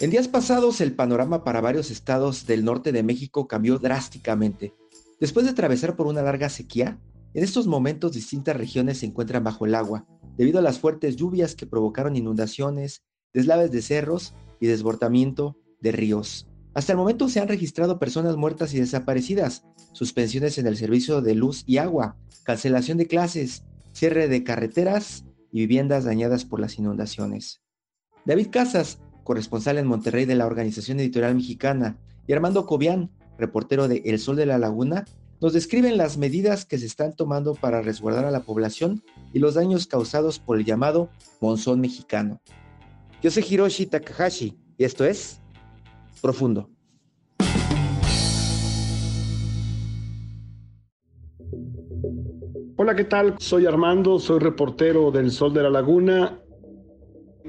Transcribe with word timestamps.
En 0.00 0.08
días 0.08 0.28
pasados, 0.28 0.80
el 0.80 0.94
panorama 0.94 1.44
para 1.44 1.60
varios 1.60 1.90
estados 1.90 2.46
del 2.46 2.64
norte 2.64 2.90
de 2.90 3.02
México 3.02 3.46
cambió 3.46 3.78
drásticamente. 3.78 4.72
Después 5.20 5.44
de 5.44 5.52
atravesar 5.52 5.94
por 5.94 6.06
una 6.06 6.22
larga 6.22 6.48
sequía, 6.48 6.98
en 7.34 7.44
estos 7.44 7.66
momentos 7.66 8.14
distintas 8.14 8.56
regiones 8.56 8.96
se 8.96 9.06
encuentran 9.06 9.44
bajo 9.44 9.66
el 9.66 9.74
agua, 9.74 10.06
debido 10.38 10.58
a 10.58 10.62
las 10.62 10.78
fuertes 10.78 11.16
lluvias 11.16 11.54
que 11.54 11.66
provocaron 11.66 12.16
inundaciones, 12.16 13.02
deslaves 13.34 13.72
de 13.72 13.82
cerros 13.82 14.32
y 14.58 14.68
desbordamiento 14.68 15.58
de 15.82 15.92
ríos. 15.92 16.48
Hasta 16.72 16.92
el 16.92 16.98
momento 16.98 17.28
se 17.28 17.40
han 17.40 17.48
registrado 17.48 17.98
personas 17.98 18.36
muertas 18.36 18.72
y 18.72 18.80
desaparecidas, 18.80 19.64
suspensiones 19.92 20.56
en 20.56 20.66
el 20.66 20.78
servicio 20.78 21.20
de 21.20 21.34
luz 21.34 21.62
y 21.66 21.76
agua, 21.76 22.16
cancelación 22.44 22.96
de 22.96 23.06
clases, 23.06 23.64
cierre 23.92 24.28
de 24.28 24.44
carreteras 24.44 25.26
y 25.52 25.60
viviendas 25.60 26.04
dañadas 26.04 26.46
por 26.46 26.58
las 26.58 26.78
inundaciones. 26.78 27.60
David 28.24 28.48
Casas, 28.50 28.98
corresponsal 29.24 29.78
en 29.78 29.86
Monterrey 29.86 30.24
de 30.24 30.34
la 30.34 30.46
Organización 30.46 31.00
Editorial 31.00 31.34
Mexicana, 31.34 31.98
y 32.26 32.32
Armando 32.32 32.66
Cobian, 32.66 33.10
reportero 33.38 33.88
de 33.88 34.02
El 34.04 34.18
Sol 34.18 34.36
de 34.36 34.46
la 34.46 34.58
Laguna, 34.58 35.04
nos 35.40 35.52
describen 35.52 35.96
las 35.96 36.18
medidas 36.18 36.66
que 36.66 36.78
se 36.78 36.86
están 36.86 37.16
tomando 37.16 37.54
para 37.54 37.80
resguardar 37.80 38.26
a 38.26 38.30
la 38.30 38.42
población 38.42 39.02
y 39.32 39.38
los 39.38 39.54
daños 39.54 39.86
causados 39.86 40.38
por 40.38 40.58
el 40.58 40.64
llamado 40.64 41.08
monzón 41.40 41.80
mexicano. 41.80 42.40
Yo 43.22 43.30
soy 43.30 43.44
Hiroshi 43.48 43.86
Takahashi 43.86 44.58
y 44.76 44.84
esto 44.84 45.04
es 45.04 45.40
Profundo. 46.20 46.68
Hola, 52.76 52.94
¿qué 52.94 53.04
tal? 53.04 53.34
Soy 53.38 53.66
Armando, 53.66 54.18
soy 54.18 54.38
reportero 54.38 55.10
del 55.10 55.30
Sol 55.30 55.52
de 55.52 55.62
la 55.62 55.70
Laguna 55.70 56.40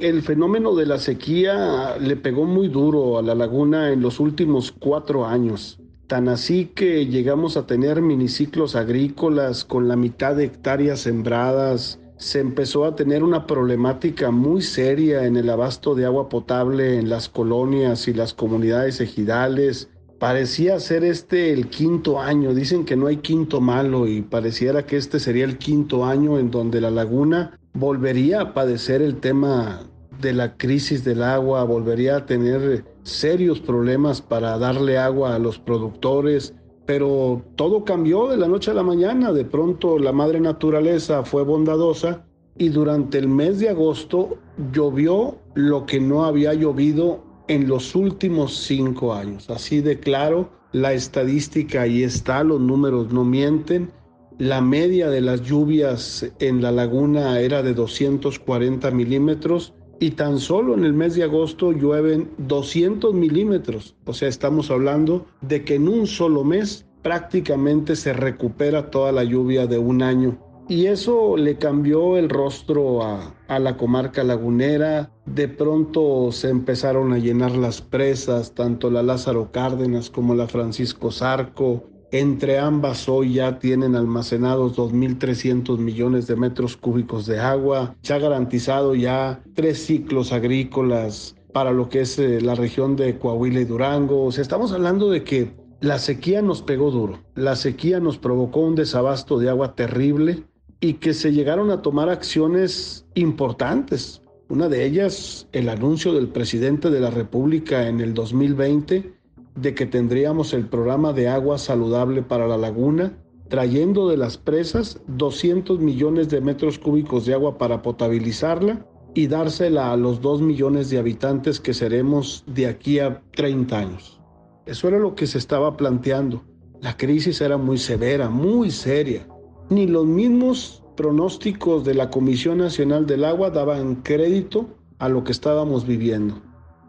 el 0.01 0.23
fenómeno 0.23 0.75
de 0.75 0.87
la 0.87 0.97
sequía 0.97 1.95
le 1.99 2.15
pegó 2.15 2.45
muy 2.45 2.67
duro 2.67 3.19
a 3.19 3.21
la 3.21 3.35
laguna 3.35 3.91
en 3.91 4.01
los 4.01 4.19
últimos 4.19 4.71
cuatro 4.71 5.27
años. 5.27 5.79
Tan 6.07 6.27
así 6.27 6.65
que 6.65 7.05
llegamos 7.05 7.55
a 7.55 7.67
tener 7.67 8.01
miniciclos 8.01 8.75
agrícolas 8.75 9.63
con 9.63 9.87
la 9.87 9.95
mitad 9.95 10.35
de 10.35 10.45
hectáreas 10.45 11.01
sembradas. 11.01 11.99
Se 12.17 12.39
empezó 12.39 12.85
a 12.85 12.95
tener 12.95 13.23
una 13.23 13.45
problemática 13.45 14.31
muy 14.31 14.61
seria 14.61 15.25
en 15.25 15.37
el 15.37 15.49
abasto 15.49 15.93
de 15.93 16.05
agua 16.05 16.29
potable 16.29 16.97
en 16.97 17.09
las 17.09 17.29
colonias 17.29 18.07
y 18.07 18.13
las 18.13 18.33
comunidades 18.33 18.99
ejidales. 19.01 19.89
Parecía 20.19 20.79
ser 20.79 21.03
este 21.03 21.53
el 21.53 21.67
quinto 21.67 22.19
año. 22.19 22.53
Dicen 22.53 22.85
que 22.85 22.95
no 22.95 23.07
hay 23.07 23.17
quinto 23.17 23.61
malo 23.61 24.07
y 24.07 24.21
pareciera 24.21 24.85
que 24.85 24.97
este 24.97 25.19
sería 25.19 25.45
el 25.45 25.57
quinto 25.57 26.05
año 26.05 26.39
en 26.39 26.51
donde 26.51 26.81
la 26.81 26.91
laguna 26.91 27.57
volvería 27.73 28.41
a 28.41 28.53
padecer 28.53 29.01
el 29.01 29.19
tema 29.19 29.90
de 30.21 30.33
la 30.33 30.55
crisis 30.57 31.03
del 31.03 31.23
agua, 31.23 31.63
volvería 31.63 32.17
a 32.17 32.25
tener 32.25 32.85
serios 33.03 33.59
problemas 33.59 34.21
para 34.21 34.57
darle 34.57 34.97
agua 34.97 35.35
a 35.35 35.39
los 35.39 35.59
productores, 35.59 36.53
pero 36.85 37.41
todo 37.55 37.83
cambió 37.83 38.27
de 38.27 38.37
la 38.37 38.47
noche 38.47 38.71
a 38.71 38.75
la 38.75 38.83
mañana. 38.83 39.33
De 39.33 39.45
pronto 39.45 39.99
la 39.99 40.11
madre 40.11 40.39
naturaleza 40.39 41.23
fue 41.23 41.43
bondadosa 41.43 42.25
y 42.57 42.69
durante 42.69 43.17
el 43.17 43.27
mes 43.27 43.59
de 43.59 43.69
agosto 43.69 44.37
llovió 44.71 45.37
lo 45.55 45.85
que 45.85 45.99
no 45.99 46.25
había 46.25 46.53
llovido 46.53 47.23
en 47.47 47.67
los 47.67 47.95
últimos 47.95 48.55
cinco 48.55 49.13
años. 49.13 49.49
Así 49.49 49.81
de 49.81 49.99
claro, 49.99 50.49
la 50.71 50.93
estadística 50.93 51.81
ahí 51.81 52.03
está, 52.03 52.43
los 52.43 52.61
números 52.61 53.11
no 53.11 53.25
mienten. 53.25 53.91
La 54.37 54.61
media 54.61 55.09
de 55.09 55.21
las 55.21 55.41
lluvias 55.41 56.31
en 56.39 56.61
la 56.61 56.71
laguna 56.71 57.39
era 57.39 57.61
de 57.61 57.73
240 57.73 58.89
milímetros 58.91 59.73
y 60.01 60.11
tan 60.11 60.39
solo 60.39 60.73
en 60.73 60.83
el 60.83 60.93
mes 60.93 61.13
de 61.13 61.23
agosto 61.23 61.71
llueven 61.71 62.31
200 62.39 63.13
milímetros. 63.13 63.95
O 64.05 64.13
sea, 64.13 64.27
estamos 64.27 64.71
hablando 64.71 65.27
de 65.41 65.63
que 65.63 65.75
en 65.75 65.87
un 65.87 66.07
solo 66.07 66.43
mes 66.43 66.87
prácticamente 67.03 67.95
se 67.95 68.11
recupera 68.11 68.89
toda 68.89 69.11
la 69.11 69.23
lluvia 69.23 69.67
de 69.67 69.77
un 69.77 70.01
año. 70.01 70.39
Y 70.67 70.87
eso 70.87 71.37
le 71.37 71.57
cambió 71.57 72.17
el 72.17 72.29
rostro 72.29 73.03
a, 73.03 73.35
a, 73.47 73.59
la 73.59 73.77
comarca 73.77 74.23
lagunera. 74.23 75.11
De 75.27 75.47
pronto 75.47 76.31
se 76.31 76.49
empezaron 76.49 77.13
a 77.13 77.19
llenar 77.19 77.51
las 77.51 77.81
presas, 77.81 78.55
tanto 78.55 78.89
la 78.89 79.03
Lázaro 79.03 79.51
Cárdenas 79.51 80.09
como 80.09 80.33
la 80.33 80.47
Francisco 80.47 81.11
Zarco. 81.11 81.90
Entre 82.11 82.59
ambas 82.59 83.07
hoy 83.07 83.35
ya 83.35 83.57
tienen 83.57 83.95
almacenados 83.95 84.75
2.300 84.75 85.77
millones 85.77 86.27
de 86.27 86.35
metros 86.35 86.75
cúbicos 86.75 87.25
de 87.25 87.39
agua. 87.39 87.95
Se 88.01 88.13
ha 88.13 88.19
garantizado 88.19 88.95
ya 88.95 89.41
tres 89.55 89.85
ciclos 89.85 90.33
agrícolas 90.33 91.37
para 91.53 91.71
lo 91.71 91.87
que 91.87 92.01
es 92.01 92.19
eh, 92.19 92.41
la 92.41 92.55
región 92.55 92.97
de 92.97 93.17
Coahuila 93.17 93.61
y 93.61 93.65
Durango. 93.65 94.27
Estamos 94.29 94.73
hablando 94.73 95.09
de 95.09 95.23
que 95.23 95.53
la 95.79 95.99
sequía 95.99 96.41
nos 96.41 96.61
pegó 96.61 96.91
duro. 96.91 97.19
La 97.35 97.55
sequía 97.55 98.01
nos 98.01 98.17
provocó 98.17 98.59
un 98.59 98.75
desabasto 98.75 99.39
de 99.39 99.49
agua 99.49 99.75
terrible 99.75 100.43
y 100.81 100.95
que 100.95 101.13
se 101.13 101.31
llegaron 101.31 101.71
a 101.71 101.81
tomar 101.81 102.09
acciones 102.09 103.05
importantes. 103.15 104.21
Una 104.49 104.67
de 104.67 104.85
ellas, 104.85 105.47
el 105.53 105.69
anuncio 105.69 106.11
del 106.11 106.27
presidente 106.27 106.89
de 106.89 106.99
la 106.99 107.09
República 107.09 107.87
en 107.87 108.01
el 108.01 108.13
2020 108.13 109.20
de 109.55 109.75
que 109.75 109.85
tendríamos 109.85 110.53
el 110.53 110.67
programa 110.67 111.13
de 111.13 111.27
agua 111.27 111.57
saludable 111.57 112.21
para 112.21 112.47
la 112.47 112.57
laguna, 112.57 113.17
trayendo 113.49 114.07
de 114.07 114.17
las 114.17 114.37
presas 114.37 115.01
200 115.07 115.79
millones 115.79 116.29
de 116.29 116.41
metros 116.41 116.79
cúbicos 116.79 117.25
de 117.25 117.33
agua 117.33 117.57
para 117.57 117.81
potabilizarla 117.81 118.85
y 119.13 119.27
dársela 119.27 119.91
a 119.91 119.97
los 119.97 120.21
2 120.21 120.41
millones 120.41 120.89
de 120.89 120.97
habitantes 120.97 121.59
que 121.59 121.73
seremos 121.73 122.45
de 122.47 122.67
aquí 122.67 122.99
a 122.99 123.21
30 123.35 123.77
años. 123.77 124.21
Eso 124.65 124.87
era 124.87 124.99
lo 124.99 125.15
que 125.15 125.27
se 125.27 125.37
estaba 125.37 125.75
planteando. 125.75 126.43
La 126.79 126.95
crisis 126.95 127.41
era 127.41 127.57
muy 127.57 127.77
severa, 127.77 128.29
muy 128.29 128.71
seria. 128.71 129.27
Ni 129.69 129.85
los 129.85 130.05
mismos 130.05 130.83
pronósticos 130.95 131.83
de 131.83 131.93
la 131.93 132.09
Comisión 132.09 132.59
Nacional 132.59 133.05
del 133.05 133.25
Agua 133.25 133.49
daban 133.49 133.95
crédito 133.95 134.67
a 134.99 135.09
lo 135.09 135.23
que 135.23 135.31
estábamos 135.31 135.85
viviendo. 135.85 136.41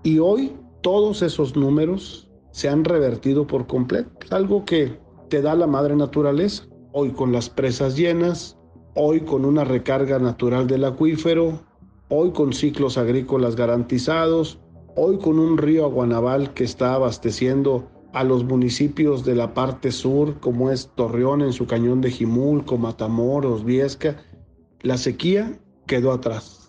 Y 0.02 0.18
hoy 0.18 0.52
todos 0.80 1.22
esos 1.22 1.56
números 1.56 2.28
se 2.52 2.68
han 2.68 2.84
revertido 2.84 3.46
por 3.46 3.66
completo. 3.66 4.10
algo 4.30 4.64
que 4.64 4.98
te 5.28 5.42
da 5.42 5.54
la 5.54 5.66
madre 5.66 5.96
naturaleza. 5.96 6.64
Hoy 6.92 7.10
con 7.10 7.32
las 7.32 7.48
presas 7.48 7.96
llenas, 7.96 8.58
hoy 8.94 9.22
con 9.22 9.44
una 9.44 9.64
recarga 9.64 10.18
natural 10.18 10.66
del 10.66 10.84
acuífero, 10.84 11.60
hoy 12.08 12.32
con 12.32 12.52
ciclos 12.52 12.98
agrícolas 12.98 13.56
garantizados, 13.56 14.60
hoy 14.94 15.18
con 15.18 15.38
un 15.38 15.56
río 15.56 15.86
Aguanaval 15.86 16.52
que 16.52 16.64
está 16.64 16.94
abasteciendo 16.94 17.88
a 18.12 18.24
los 18.24 18.44
municipios 18.44 19.24
de 19.24 19.34
la 19.34 19.54
parte 19.54 19.90
sur, 19.90 20.38
como 20.40 20.70
es 20.70 20.90
Torreón 20.94 21.40
en 21.40 21.54
su 21.54 21.66
cañón 21.66 22.02
de 22.02 22.10
Jimulco, 22.10 22.76
Matamoros, 22.76 23.64
Viesca, 23.64 24.22
la 24.82 24.98
sequía 24.98 25.58
quedó 25.86 26.12
atrás. 26.12 26.61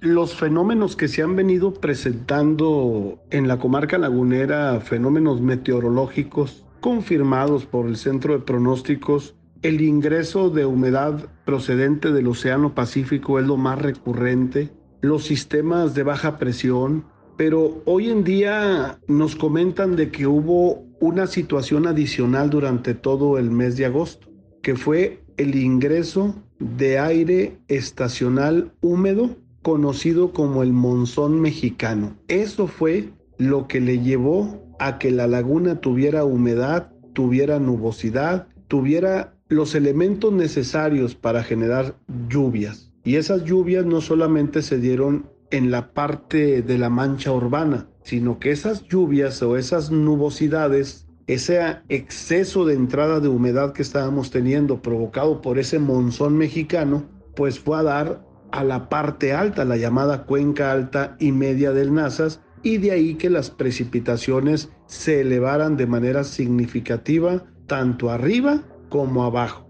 Los 0.00 0.36
fenómenos 0.36 0.94
que 0.94 1.08
se 1.08 1.22
han 1.22 1.34
venido 1.34 1.74
presentando 1.74 3.18
en 3.30 3.48
la 3.48 3.58
comarca 3.58 3.98
lagunera, 3.98 4.78
fenómenos 4.78 5.40
meteorológicos 5.40 6.64
confirmados 6.78 7.66
por 7.66 7.88
el 7.88 7.96
Centro 7.96 8.34
de 8.34 8.44
Pronósticos, 8.44 9.34
el 9.62 9.80
ingreso 9.80 10.50
de 10.50 10.66
humedad 10.66 11.28
procedente 11.44 12.12
del 12.12 12.28
Océano 12.28 12.76
Pacífico 12.76 13.40
es 13.40 13.46
lo 13.48 13.56
más 13.56 13.82
recurrente, 13.82 14.70
los 15.00 15.24
sistemas 15.24 15.96
de 15.96 16.04
baja 16.04 16.38
presión, 16.38 17.04
pero 17.36 17.82
hoy 17.84 18.08
en 18.08 18.22
día 18.22 19.00
nos 19.08 19.34
comentan 19.34 19.96
de 19.96 20.12
que 20.12 20.28
hubo 20.28 20.84
una 21.00 21.26
situación 21.26 21.88
adicional 21.88 22.50
durante 22.50 22.94
todo 22.94 23.36
el 23.36 23.50
mes 23.50 23.76
de 23.76 23.86
agosto, 23.86 24.28
que 24.62 24.76
fue 24.76 25.24
el 25.36 25.56
ingreso 25.56 26.36
de 26.60 27.00
aire 27.00 27.58
estacional 27.66 28.72
húmedo 28.80 29.36
conocido 29.62 30.32
como 30.32 30.62
el 30.62 30.72
monzón 30.72 31.40
mexicano. 31.40 32.16
Eso 32.28 32.66
fue 32.66 33.10
lo 33.38 33.68
que 33.68 33.80
le 33.80 34.00
llevó 34.00 34.62
a 34.78 34.98
que 34.98 35.10
la 35.10 35.26
laguna 35.26 35.80
tuviera 35.80 36.24
humedad, 36.24 36.92
tuviera 37.12 37.58
nubosidad, 37.58 38.48
tuviera 38.68 39.34
los 39.48 39.74
elementos 39.74 40.32
necesarios 40.32 41.14
para 41.14 41.42
generar 41.42 41.96
lluvias. 42.28 42.92
Y 43.04 43.16
esas 43.16 43.44
lluvias 43.44 43.86
no 43.86 44.00
solamente 44.00 44.62
se 44.62 44.78
dieron 44.78 45.30
en 45.50 45.70
la 45.70 45.92
parte 45.92 46.62
de 46.62 46.78
la 46.78 46.90
mancha 46.90 47.32
urbana, 47.32 47.88
sino 48.02 48.38
que 48.38 48.50
esas 48.50 48.86
lluvias 48.86 49.42
o 49.42 49.56
esas 49.56 49.90
nubosidades, 49.90 51.06
ese 51.26 51.60
exceso 51.88 52.66
de 52.66 52.74
entrada 52.74 53.20
de 53.20 53.28
humedad 53.28 53.72
que 53.72 53.82
estábamos 53.82 54.30
teniendo 54.30 54.82
provocado 54.82 55.40
por 55.40 55.58
ese 55.58 55.78
monzón 55.78 56.36
mexicano, 56.36 57.04
pues 57.34 57.58
fue 57.58 57.78
a 57.78 57.82
dar 57.82 58.27
a 58.52 58.64
la 58.64 58.88
parte 58.88 59.32
alta, 59.32 59.64
la 59.64 59.76
llamada 59.76 60.24
cuenca 60.24 60.72
alta 60.72 61.16
y 61.18 61.32
media 61.32 61.72
del 61.72 61.92
Nazas, 61.94 62.40
y 62.62 62.78
de 62.78 62.92
ahí 62.92 63.14
que 63.14 63.30
las 63.30 63.50
precipitaciones 63.50 64.70
se 64.86 65.20
elevaran 65.20 65.76
de 65.76 65.86
manera 65.86 66.24
significativa 66.24 67.44
tanto 67.66 68.10
arriba 68.10 68.62
como 68.88 69.24
abajo. 69.24 69.66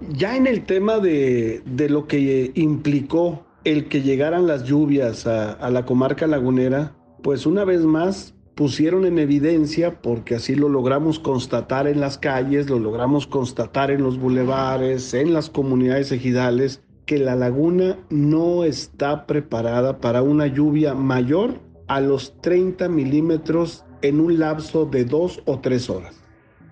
Ya 0.00 0.36
en 0.36 0.46
el 0.46 0.64
tema 0.64 0.98
de, 0.98 1.62
lo 1.88 2.06
que 2.06 2.52
implicó 2.54 3.46
el 3.64 3.88
que 3.88 4.02
llegaran 4.02 4.46
las 4.46 4.64
lluvias 4.64 5.26
a, 5.26 5.52
a 5.52 5.70
la 5.70 5.84
comarca 5.84 6.26
lagunera, 6.26 6.94
pues 7.22 7.46
una 7.46 7.64
vez 7.64 7.82
más 7.82 8.34
pusieron 8.54 9.04
en 9.04 9.18
evidencia, 9.18 10.00
porque 10.00 10.36
así 10.36 10.54
lo 10.54 10.68
logramos 10.68 11.18
constatar 11.18 11.86
en 11.86 12.00
las 12.00 12.16
calles, 12.16 12.70
lo 12.70 12.78
logramos 12.78 13.26
constatar 13.26 13.90
en 13.90 14.02
los 14.02 14.18
bulevares, 14.18 15.12
en 15.12 15.34
las 15.34 15.50
comunidades 15.50 16.10
ejidales, 16.10 16.82
que 17.06 17.18
la 17.18 17.36
laguna 17.36 17.98
no 18.10 18.64
está 18.64 19.26
preparada 19.26 20.00
para 20.00 20.22
una 20.22 20.48
lluvia 20.48 20.94
mayor 20.94 21.60
a 21.86 22.00
los 22.00 22.40
30 22.40 22.88
milímetros 22.88 23.84
en 24.02 24.20
un 24.20 24.38
lapso 24.38 24.84
de 24.84 25.04
dos 25.04 25.40
o 25.46 25.60
tres 25.60 25.88
horas. 25.88 26.20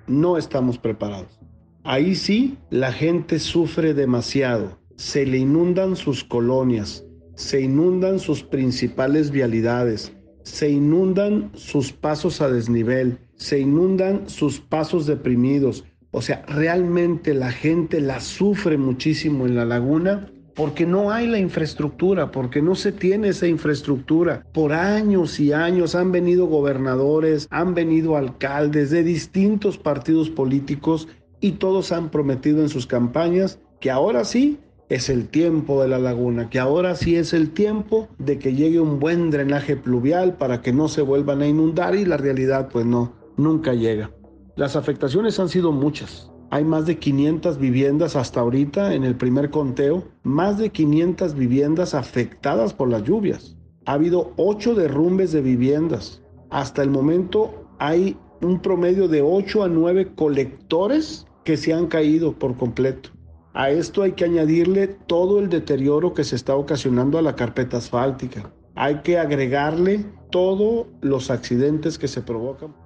No 0.06 0.36
estamos 0.36 0.76
preparados. 0.76 1.40
Ahí 1.84 2.14
sí, 2.14 2.58
la 2.70 2.92
gente 2.92 3.38
sufre 3.38 3.94
demasiado. 3.94 4.78
Se 4.96 5.24
le 5.24 5.38
inundan 5.38 5.96
sus 5.96 6.24
colonias, 6.24 7.04
se 7.36 7.60
inundan 7.60 8.18
sus 8.18 8.42
principales 8.42 9.30
vialidades, 9.30 10.12
se 10.42 10.70
inundan 10.70 11.50
sus 11.54 11.92
pasos 11.92 12.40
a 12.40 12.48
desnivel, 12.48 13.18
se 13.36 13.60
inundan 13.60 14.28
sus 14.28 14.60
pasos 14.60 15.06
deprimidos, 15.06 15.84
o 16.14 16.22
sea, 16.22 16.44
realmente 16.46 17.34
la 17.34 17.50
gente 17.50 18.00
la 18.00 18.20
sufre 18.20 18.78
muchísimo 18.78 19.46
en 19.46 19.56
la 19.56 19.64
laguna 19.64 20.30
porque 20.54 20.86
no 20.86 21.10
hay 21.10 21.26
la 21.26 21.40
infraestructura, 21.40 22.30
porque 22.30 22.62
no 22.62 22.76
se 22.76 22.92
tiene 22.92 23.30
esa 23.30 23.48
infraestructura. 23.48 24.46
Por 24.52 24.72
años 24.72 25.40
y 25.40 25.52
años 25.52 25.96
han 25.96 26.12
venido 26.12 26.46
gobernadores, 26.46 27.48
han 27.50 27.74
venido 27.74 28.16
alcaldes 28.16 28.90
de 28.90 29.02
distintos 29.02 29.76
partidos 29.76 30.30
políticos 30.30 31.08
y 31.40 31.52
todos 31.52 31.90
han 31.90 32.10
prometido 32.10 32.62
en 32.62 32.68
sus 32.68 32.86
campañas 32.86 33.58
que 33.80 33.90
ahora 33.90 34.24
sí 34.24 34.60
es 34.88 35.08
el 35.08 35.26
tiempo 35.26 35.82
de 35.82 35.88
la 35.88 35.98
laguna, 35.98 36.48
que 36.48 36.60
ahora 36.60 36.94
sí 36.94 37.16
es 37.16 37.32
el 37.32 37.50
tiempo 37.50 38.08
de 38.18 38.38
que 38.38 38.54
llegue 38.54 38.78
un 38.78 39.00
buen 39.00 39.32
drenaje 39.32 39.76
pluvial 39.76 40.36
para 40.36 40.62
que 40.62 40.72
no 40.72 40.86
se 40.86 41.02
vuelvan 41.02 41.42
a 41.42 41.48
inundar 41.48 41.96
y 41.96 42.04
la 42.04 42.18
realidad 42.18 42.68
pues 42.70 42.86
no, 42.86 43.12
nunca 43.36 43.74
llega. 43.74 44.12
Las 44.56 44.76
afectaciones 44.76 45.40
han 45.40 45.48
sido 45.48 45.72
muchas. 45.72 46.30
Hay 46.50 46.64
más 46.64 46.86
de 46.86 46.96
500 46.96 47.58
viviendas 47.58 48.14
hasta 48.14 48.38
ahorita 48.38 48.94
en 48.94 49.02
el 49.02 49.16
primer 49.16 49.50
conteo, 49.50 50.04
más 50.22 50.58
de 50.58 50.70
500 50.70 51.34
viviendas 51.34 51.92
afectadas 51.92 52.72
por 52.72 52.88
las 52.88 53.02
lluvias. 53.02 53.56
Ha 53.84 53.94
habido 53.94 54.32
8 54.36 54.76
derrumbes 54.76 55.32
de 55.32 55.40
viviendas. 55.40 56.22
Hasta 56.50 56.84
el 56.84 56.90
momento 56.90 57.66
hay 57.80 58.16
un 58.42 58.62
promedio 58.62 59.08
de 59.08 59.22
8 59.22 59.64
a 59.64 59.68
9 59.68 60.14
colectores 60.14 61.26
que 61.42 61.56
se 61.56 61.72
han 61.72 61.88
caído 61.88 62.38
por 62.38 62.56
completo. 62.56 63.10
A 63.54 63.70
esto 63.70 64.02
hay 64.02 64.12
que 64.12 64.24
añadirle 64.24 64.86
todo 64.86 65.40
el 65.40 65.48
deterioro 65.48 66.14
que 66.14 66.22
se 66.22 66.36
está 66.36 66.54
ocasionando 66.54 67.18
a 67.18 67.22
la 67.22 67.34
carpeta 67.34 67.78
asfáltica. 67.78 68.52
Hay 68.76 69.00
que 69.00 69.18
agregarle 69.18 70.06
todos 70.30 70.86
los 71.00 71.30
accidentes 71.30 71.98
que 71.98 72.06
se 72.06 72.22
provocan 72.22 72.83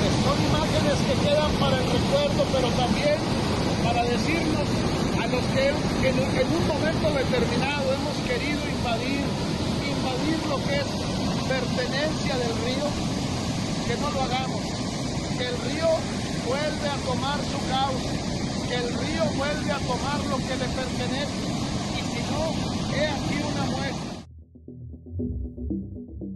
Son 0.00 0.38
imágenes 0.40 0.96
que 1.04 1.14
quedan 1.28 1.52
para 1.60 1.76
el 1.76 1.84
recuerdo, 1.84 2.40
pero 2.52 2.68
también 2.72 3.18
para 3.84 4.02
decirnos 4.04 4.68
a 5.20 5.26
los 5.28 5.44
que, 5.52 5.68
en, 5.68 6.48
un 6.48 6.64
momento 6.66 7.06
determinado 7.12 7.84
hemos 7.92 8.16
querido 8.24 8.60
invadir, 8.64 9.20
invadir 9.84 10.38
lo 10.48 10.56
que 10.64 10.76
es 10.80 10.88
pertenencia 11.44 12.34
del 12.40 12.54
río, 12.64 12.86
que 13.86 13.94
no 14.00 14.10
lo 14.10 14.22
hagamos. 14.22 14.64
Que 15.36 15.46
el 15.52 15.56
río 15.68 15.88
vuelve 16.46 16.88
a 16.88 16.96
tomar 17.04 17.38
su 17.44 17.60
cauce, 17.68 18.08
que 18.68 18.76
el 18.76 18.88
río 18.88 19.24
vuelve 19.36 19.70
a 19.72 19.78
tomar 19.84 20.18
lo 20.32 20.36
que 20.38 20.56
le 20.56 20.68
pertenece. 20.80 21.44
Y 21.92 22.02
si 22.08 22.20
no, 22.32 22.42
he 22.96 23.06
aquí 23.06 23.36
una 23.52 23.64
muestra. 23.76 24.10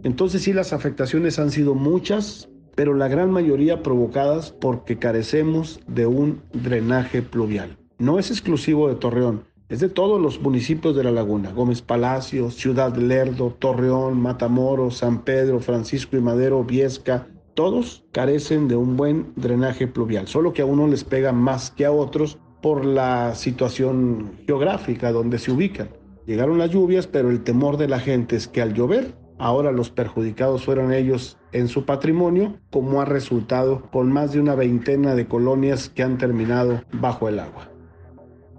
Entonces 0.03 0.43
sí, 0.43 0.53
las 0.53 0.71
afectaciones 0.71 1.39
han 1.39 1.49
sido 1.49 1.73
muchas, 1.73 2.47
pero 2.75 2.93
la 2.93 3.07
gran 3.07 3.31
mayoría 3.31 3.81
provocadas 3.81 4.51
porque 4.51 4.97
carecemos 4.97 5.79
de 5.87 6.05
un 6.05 6.41
drenaje 6.53 7.21
pluvial. 7.21 7.77
No 7.97 8.19
es 8.19 8.29
exclusivo 8.29 8.89
de 8.89 8.95
Torreón, 8.95 9.45
es 9.67 9.79
de 9.79 9.89
todos 9.89 10.21
los 10.21 10.39
municipios 10.41 10.95
de 10.95 11.03
la 11.03 11.11
laguna, 11.11 11.51
Gómez 11.51 11.81
Palacio, 11.81 12.51
Ciudad 12.51 12.95
Lerdo, 12.95 13.55
Torreón, 13.57 14.21
Matamoros, 14.21 14.97
San 14.97 15.23
Pedro, 15.23 15.59
Francisco 15.59 16.17
y 16.17 16.21
Madero, 16.21 16.63
Viesca, 16.63 17.27
todos 17.55 18.03
carecen 18.11 18.67
de 18.67 18.75
un 18.75 18.97
buen 18.97 19.31
drenaje 19.37 19.87
pluvial, 19.87 20.27
solo 20.27 20.53
que 20.53 20.61
a 20.61 20.65
uno 20.65 20.87
les 20.87 21.03
pega 21.03 21.31
más 21.31 21.71
que 21.71 21.85
a 21.85 21.91
otros 21.91 22.37
por 22.61 22.85
la 22.85 23.33
situación 23.33 24.33
geográfica 24.45 25.11
donde 25.11 25.39
se 25.39 25.51
ubican. 25.51 25.89
Llegaron 26.25 26.57
las 26.57 26.71
lluvias, 26.71 27.07
pero 27.07 27.29
el 27.29 27.43
temor 27.43 27.77
de 27.77 27.87
la 27.87 27.99
gente 27.99 28.35
es 28.35 28.47
que 28.47 28.61
al 28.61 28.73
llover 28.73 29.13
Ahora 29.37 29.71
los 29.71 29.89
perjudicados 29.89 30.63
fueron 30.63 30.93
ellos 30.93 31.37
en 31.51 31.67
su 31.67 31.85
patrimonio, 31.85 32.57
como 32.71 33.01
ha 33.01 33.05
resultado 33.05 33.89
con 33.91 34.11
más 34.11 34.31
de 34.31 34.39
una 34.39 34.55
veintena 34.55 35.13
de 35.15 35.27
colonias 35.27 35.89
que 35.89 36.03
han 36.03 36.17
terminado 36.17 36.83
bajo 36.93 37.27
el 37.27 37.39
agua. 37.39 37.69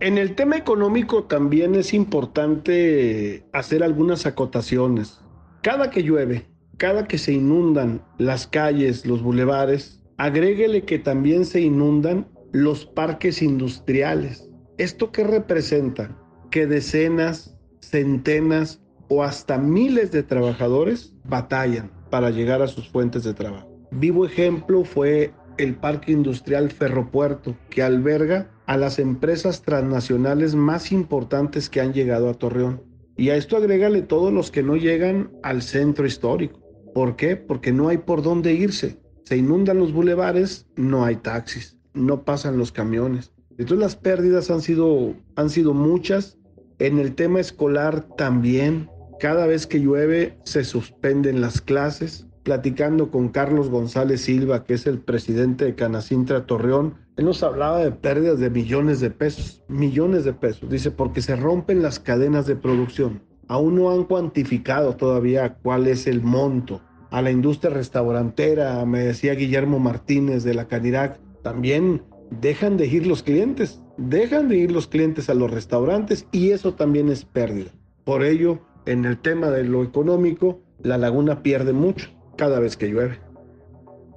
En 0.00 0.18
el 0.18 0.34
tema 0.34 0.56
económico 0.56 1.24
también 1.24 1.74
es 1.74 1.94
importante 1.94 3.46
hacer 3.54 3.82
algunas 3.82 4.26
acotaciones. 4.26 5.20
Cada 5.62 5.90
que 5.90 6.02
llueve, 6.02 6.46
cada 6.76 7.08
que 7.08 7.16
se 7.16 7.32
inundan 7.32 8.02
las 8.18 8.46
calles, 8.46 9.06
los 9.06 9.22
bulevares, 9.22 10.02
agréguele 10.18 10.82
que 10.82 10.98
también 10.98 11.46
se 11.46 11.62
inundan 11.62 12.28
los 12.52 12.84
parques 12.84 13.40
industriales. 13.40 14.50
¿Esto 14.76 15.10
qué 15.10 15.24
representa? 15.24 16.14
Que 16.50 16.66
decenas, 16.66 17.56
centenas 17.80 18.82
o 19.08 19.22
hasta 19.22 19.58
miles 19.58 20.10
de 20.10 20.22
trabajadores 20.22 21.14
batallan 21.24 21.90
para 22.10 22.30
llegar 22.30 22.62
a 22.62 22.68
sus 22.68 22.88
fuentes 22.88 23.24
de 23.24 23.34
trabajo. 23.34 23.68
Vivo 23.90 24.26
ejemplo 24.26 24.84
fue 24.84 25.32
el 25.58 25.74
Parque 25.74 26.12
Industrial 26.12 26.70
Ferropuerto, 26.70 27.56
que 27.70 27.82
alberga 27.82 28.50
a 28.66 28.76
las 28.76 28.98
empresas 28.98 29.62
transnacionales 29.62 30.54
más 30.54 30.92
importantes 30.92 31.70
que 31.70 31.80
han 31.80 31.92
llegado 31.92 32.28
a 32.28 32.34
Torreón. 32.34 32.82
Y 33.16 33.30
a 33.30 33.36
esto 33.36 33.56
agrégale 33.56 34.02
todos 34.02 34.32
los 34.32 34.50
que 34.50 34.62
no 34.62 34.76
llegan 34.76 35.30
al 35.42 35.62
centro 35.62 36.06
histórico. 36.06 36.60
¿Por 36.94 37.16
qué? 37.16 37.36
Porque 37.36 37.72
no 37.72 37.88
hay 37.88 37.98
por 37.98 38.22
dónde 38.22 38.52
irse. 38.52 38.98
Se 39.24 39.36
inundan 39.36 39.78
los 39.78 39.92
bulevares, 39.92 40.66
no 40.76 41.04
hay 41.04 41.16
taxis, 41.16 41.78
no 41.94 42.24
pasan 42.24 42.58
los 42.58 42.72
camiones. 42.72 43.32
Entonces 43.50 43.78
las 43.78 43.96
pérdidas 43.96 44.50
han 44.50 44.60
sido, 44.60 45.14
han 45.34 45.50
sido 45.50 45.72
muchas. 45.72 46.38
En 46.78 46.98
el 46.98 47.14
tema 47.14 47.40
escolar 47.40 48.06
también 48.16 48.90
cada 49.18 49.46
vez 49.46 49.66
que 49.66 49.80
llueve 49.80 50.36
se 50.44 50.64
suspenden 50.64 51.40
las 51.40 51.60
clases. 51.60 52.26
Platicando 52.42 53.10
con 53.10 53.30
Carlos 53.30 53.70
González 53.70 54.20
Silva, 54.20 54.64
que 54.64 54.74
es 54.74 54.86
el 54.86 55.00
presidente 55.00 55.64
de 55.64 55.74
Canacintra 55.74 56.46
Torreón, 56.46 56.94
él 57.16 57.24
nos 57.24 57.42
hablaba 57.42 57.78
de 57.78 57.90
pérdidas 57.90 58.38
de 58.38 58.50
millones 58.50 59.00
de 59.00 59.10
pesos, 59.10 59.64
millones 59.68 60.24
de 60.24 60.32
pesos. 60.32 60.70
Dice, 60.70 60.92
porque 60.92 61.22
se 61.22 61.34
rompen 61.34 61.82
las 61.82 61.98
cadenas 61.98 62.46
de 62.46 62.54
producción. 62.54 63.22
Aún 63.48 63.74
no 63.74 63.90
han 63.90 64.04
cuantificado 64.04 64.94
todavía 64.94 65.54
cuál 65.54 65.88
es 65.88 66.06
el 66.06 66.22
monto. 66.22 66.80
A 67.10 67.22
la 67.22 67.30
industria 67.30 67.72
restaurantera, 67.72 68.84
me 68.84 69.00
decía 69.00 69.34
Guillermo 69.34 69.78
Martínez 69.78 70.44
de 70.44 70.54
la 70.54 70.68
Canirac, 70.68 71.18
también 71.42 72.02
dejan 72.30 72.76
de 72.76 72.86
ir 72.86 73.06
los 73.06 73.22
clientes, 73.22 73.80
dejan 73.96 74.48
de 74.48 74.58
ir 74.58 74.72
los 74.72 74.86
clientes 74.86 75.30
a 75.30 75.34
los 75.34 75.50
restaurantes 75.50 76.26
y 76.32 76.50
eso 76.50 76.74
también 76.74 77.08
es 77.08 77.24
pérdida. 77.24 77.70
Por 78.04 78.24
ello, 78.24 78.60
en 78.86 79.04
el 79.04 79.18
tema 79.18 79.50
de 79.50 79.64
lo 79.64 79.82
económico, 79.82 80.60
la 80.82 80.98
laguna 80.98 81.42
pierde 81.42 81.72
mucho 81.72 82.10
cada 82.36 82.60
vez 82.60 82.76
que 82.76 82.88
llueve. 82.88 83.18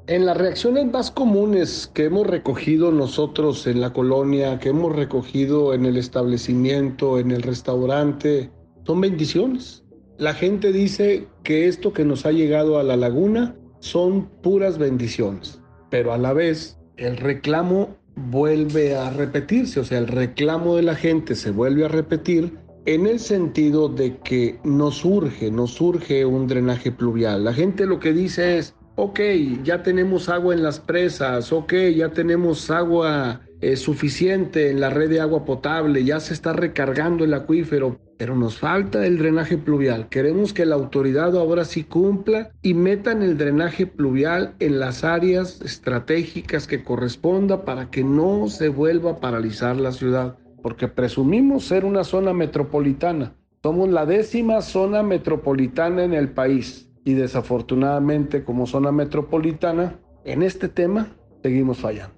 En 0.08 0.26
las 0.26 0.38
reacciones 0.38 0.92
más 0.92 1.12
comunes 1.12 1.92
que 1.94 2.06
hemos 2.06 2.26
recogido 2.26 2.92
nosotros 2.92 3.68
en 3.68 3.80
la 3.80 3.94
colonia, 3.94 4.58
que 4.58 4.70
hemos 4.70 4.96
recogido 4.96 5.74
en 5.74 5.86
el 5.86 5.98
establecimiento, 5.98 7.20
en 7.20 7.30
el 7.32 7.44
restaurante, 7.44 8.50
son 8.86 9.02
bendiciones. 9.02 9.84
La 10.18 10.34
gente 10.34 10.72
dice 10.72 11.28
que 11.44 11.68
esto 11.68 11.94
que 11.94 12.06
nos 12.06 12.26
ha 12.26 12.32
llegado 12.32 12.80
a 12.80 12.84
la 12.84 12.98
laguna 12.98 13.56
son 13.82 14.30
puras 14.42 14.78
bendiciones, 14.78 15.62
pero 15.92 16.12
a 16.12 16.18
la 16.18 16.34
vez 16.34 16.80
el 16.98 17.18
reclamo 17.18 17.96
vuelve 18.16 18.96
a 18.96 19.12
repetirse, 19.12 19.80
o 19.80 19.84
sea, 19.84 20.00
el 20.00 20.08
reclamo 20.08 20.76
de 20.76 20.82
la 20.82 20.96
gente 20.96 21.36
se 21.36 21.52
vuelve 21.52 21.86
a 21.86 21.88
repetir 21.88 22.58
en 22.86 23.07
el 23.07 23.19
sentido 23.19 23.89
de 23.89 24.17
que 24.17 24.59
nos 24.63 25.03
urge, 25.05 25.51
nos 25.51 25.79
urge 25.81 26.25
un 26.25 26.48
drenaje 26.48 26.91
pluvial. 26.91 27.43
La 27.43 27.53
gente 27.53 27.86
lo 27.86 28.00
que 28.00 28.13
dice 28.13 28.57
es, 28.57 28.75
ok, 28.95 29.19
ya 29.63 29.83
tenemos 29.83 30.29
agua 30.29 30.53
en 30.53 30.63
las 30.63 30.79
presas, 30.79 31.51
ok, 31.53 31.74
ya 31.95 32.09
tenemos 32.09 32.69
agua 32.69 33.41
eh, 33.62 33.75
suficiente 33.75 34.71
en 34.71 34.79
la 34.79 34.89
red 34.89 35.09
de 35.09 35.21
agua 35.21 35.45
potable, 35.45 36.03
ya 36.03 36.19
se 36.19 36.33
está 36.33 36.53
recargando 36.53 37.24
el 37.24 37.33
acuífero, 37.33 38.00
pero 38.17 38.36
nos 38.36 38.57
falta 38.57 39.05
el 39.05 39.17
drenaje 39.17 39.57
pluvial. 39.57 40.09
Queremos 40.09 40.53
que 40.53 40.65
la 40.65 40.75
autoridad 40.75 41.38
ahora 41.38 41.65
sí 41.65 41.83
cumpla 41.83 42.51
y 42.62 42.74
metan 42.74 43.21
el 43.21 43.38
drenaje 43.38 43.86
pluvial 43.86 44.55
en 44.59 44.79
las 44.79 45.03
áreas 45.03 45.62
estratégicas 45.62 46.67
que 46.67 46.83
corresponda 46.83 47.63
para 47.63 47.89
que 47.89 48.03
no 48.03 48.50
se 48.50 48.67
vuelva 48.69 49.12
a 49.12 49.19
paralizar 49.19 49.77
la 49.77 49.91
ciudad 49.91 50.38
porque 50.62 50.88
presumimos 50.88 51.66
ser 51.66 51.86
una 51.86 52.04
zona 52.04 52.34
metropolitana. 52.34 53.36
Somos 53.62 53.89
la 53.89 54.06
décima 54.06 54.62
zona 54.62 55.04
metropolitana 55.04 56.04
en 56.04 56.13
el 56.13 56.30
país 56.30 56.89
y 57.04 57.13
desafortunadamente 57.13 58.44
como 58.44 58.68
zona 58.68 58.92
metropolitana, 58.92 60.00
en 60.24 60.44
este 60.44 60.70
tema 60.70 61.08
seguimos 61.42 61.80
fallando. 61.80 62.16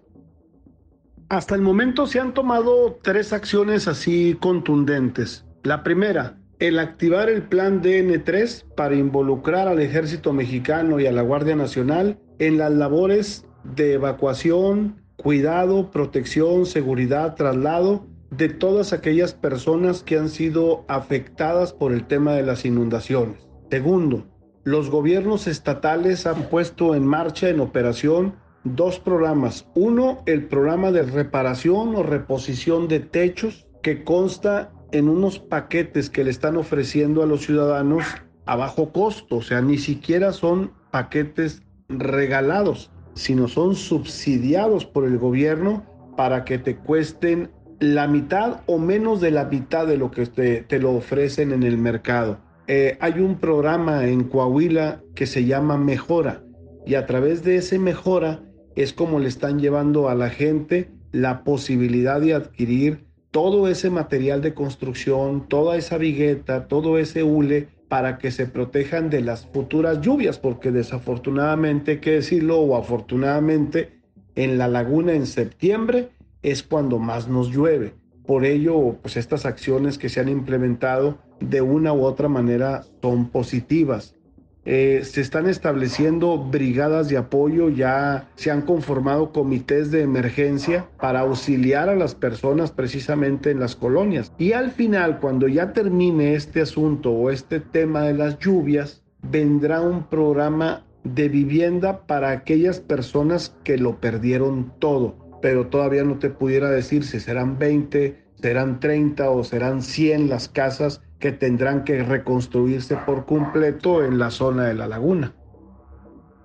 Hasta 1.29 1.55
el 1.55 1.61
momento 1.61 2.07
se 2.07 2.19
han 2.19 2.33
tomado 2.33 2.99
tres 3.01 3.31
acciones 3.31 3.87
así 3.87 4.37
contundentes. 4.39 5.45
La 5.63 5.81
primera, 5.81 6.37
el 6.59 6.77
activar 6.77 7.29
el 7.29 7.43
plan 7.43 7.81
DN3 7.81 8.75
para 8.75 8.95
involucrar 8.95 9.67
al 9.67 9.79
ejército 9.79 10.33
mexicano 10.33 10.99
y 10.99 11.07
a 11.07 11.11
la 11.11 11.21
Guardia 11.21 11.55
Nacional 11.55 12.19
en 12.39 12.57
las 12.57 12.71
labores 12.71 13.47
de 13.63 13.93
evacuación, 13.93 15.01
cuidado, 15.15 15.89
protección, 15.89 16.65
seguridad, 16.65 17.35
traslado 17.35 18.05
de 18.31 18.49
todas 18.49 18.93
aquellas 18.93 19.33
personas 19.33 20.03
que 20.03 20.17
han 20.17 20.29
sido 20.29 20.85
afectadas 20.87 21.73
por 21.73 21.91
el 21.91 22.07
tema 22.07 22.33
de 22.33 22.43
las 22.43 22.65
inundaciones. 22.65 23.47
Segundo, 23.69 24.25
los 24.63 24.89
gobiernos 24.89 25.47
estatales 25.47 26.25
han 26.25 26.43
puesto 26.43 26.95
en 26.95 27.05
marcha, 27.05 27.49
en 27.49 27.59
operación, 27.59 28.35
dos 28.63 28.99
programas. 28.99 29.67
Uno, 29.75 30.23
el 30.25 30.45
programa 30.47 30.91
de 30.91 31.03
reparación 31.03 31.95
o 31.95 32.03
reposición 32.03 32.87
de 32.87 33.01
techos, 33.01 33.67
que 33.83 34.03
consta 34.03 34.71
en 34.91 35.09
unos 35.09 35.39
paquetes 35.39 36.09
que 36.09 36.23
le 36.23 36.31
están 36.31 36.57
ofreciendo 36.57 37.23
a 37.23 37.25
los 37.25 37.45
ciudadanos 37.45 38.03
a 38.45 38.55
bajo 38.55 38.91
costo, 38.91 39.37
o 39.37 39.41
sea, 39.41 39.61
ni 39.61 39.77
siquiera 39.77 40.31
son 40.31 40.73
paquetes 40.91 41.63
regalados, 41.89 42.91
sino 43.13 43.47
son 43.47 43.75
subsidiados 43.75 44.85
por 44.85 45.05
el 45.05 45.17
gobierno 45.17 45.85
para 46.15 46.45
que 46.45 46.59
te 46.59 46.77
cuesten 46.77 47.51
la 47.81 48.07
mitad 48.07 48.61
o 48.67 48.77
menos 48.77 49.21
de 49.21 49.31
la 49.31 49.45
mitad 49.45 49.87
de 49.87 49.97
lo 49.97 50.11
que 50.11 50.27
te, 50.27 50.61
te 50.61 50.77
lo 50.77 50.91
ofrecen 50.91 51.51
en 51.51 51.63
el 51.63 51.79
mercado. 51.79 52.37
Eh, 52.67 52.95
hay 53.01 53.13
un 53.19 53.39
programa 53.39 54.05
en 54.05 54.25
Coahuila 54.25 55.01
que 55.15 55.25
se 55.25 55.45
llama 55.45 55.77
Mejora 55.77 56.43
y 56.85 56.93
a 56.93 57.07
través 57.07 57.43
de 57.43 57.55
ese 57.55 57.79
Mejora 57.79 58.43
es 58.75 58.93
como 58.93 59.19
le 59.19 59.27
están 59.27 59.59
llevando 59.59 60.09
a 60.09 60.15
la 60.15 60.29
gente 60.29 60.91
la 61.11 61.43
posibilidad 61.43 62.21
de 62.21 62.35
adquirir 62.35 63.03
todo 63.31 63.67
ese 63.67 63.89
material 63.89 64.43
de 64.43 64.53
construcción, 64.53 65.47
toda 65.47 65.75
esa 65.75 65.97
vigueta, 65.97 66.67
todo 66.67 66.99
ese 66.99 67.23
hule 67.23 67.69
para 67.87 68.19
que 68.19 68.29
se 68.29 68.45
protejan 68.45 69.09
de 69.09 69.21
las 69.21 69.47
futuras 69.47 70.01
lluvias, 70.01 70.37
porque 70.37 70.71
desafortunadamente, 70.71 71.91
hay 71.91 71.97
que 71.97 72.11
decirlo, 72.11 72.59
o 72.59 72.77
afortunadamente, 72.77 74.01
en 74.35 74.59
la 74.59 74.67
laguna 74.67 75.13
en 75.13 75.25
septiembre 75.25 76.09
es 76.43 76.63
cuando 76.63 76.99
más 76.99 77.27
nos 77.27 77.49
llueve. 77.49 77.93
Por 78.25 78.45
ello, 78.45 78.97
pues 79.01 79.17
estas 79.17 79.45
acciones 79.45 79.97
que 79.97 80.09
se 80.09 80.19
han 80.19 80.29
implementado 80.29 81.17
de 81.39 81.61
una 81.61 81.93
u 81.93 82.03
otra 82.03 82.29
manera 82.29 82.83
son 83.01 83.29
positivas. 83.29 84.15
Eh, 84.63 85.01
se 85.03 85.21
están 85.21 85.47
estableciendo 85.47 86.37
brigadas 86.37 87.09
de 87.09 87.17
apoyo, 87.17 87.69
ya 87.69 88.29
se 88.35 88.51
han 88.51 88.61
conformado 88.61 89.31
comités 89.31 89.89
de 89.89 90.03
emergencia 90.03 90.87
para 90.99 91.21
auxiliar 91.21 91.89
a 91.89 91.95
las 91.95 92.13
personas 92.13 92.71
precisamente 92.71 93.49
en 93.49 93.59
las 93.59 93.75
colonias. 93.75 94.31
Y 94.37 94.51
al 94.51 94.69
final, 94.69 95.19
cuando 95.19 95.47
ya 95.47 95.73
termine 95.73 96.35
este 96.35 96.61
asunto 96.61 97.11
o 97.11 97.31
este 97.31 97.59
tema 97.59 98.03
de 98.03 98.13
las 98.13 98.37
lluvias, 98.37 99.01
vendrá 99.23 99.81
un 99.81 100.03
programa 100.03 100.85
de 101.03 101.27
vivienda 101.27 102.05
para 102.05 102.29
aquellas 102.29 102.79
personas 102.79 103.55
que 103.63 103.79
lo 103.79 103.99
perdieron 103.99 104.71
todo 104.77 105.20
pero 105.41 105.67
todavía 105.67 106.03
no 106.03 106.19
te 106.19 106.29
pudiera 106.29 106.69
decir 106.69 107.03
si 107.03 107.19
serán 107.19 107.57
20, 107.57 108.23
serán 108.41 108.79
30 108.79 109.29
o 109.29 109.43
serán 109.43 109.81
100 109.81 110.29
las 110.29 110.49
casas 110.49 111.01
que 111.19 111.31
tendrán 111.31 111.83
que 111.83 112.03
reconstruirse 112.03 112.97
por 113.05 113.25
completo 113.25 114.03
en 114.03 114.17
la 114.17 114.31
zona 114.31 114.65
de 114.65 114.73
la 114.73 114.87
laguna. 114.87 115.33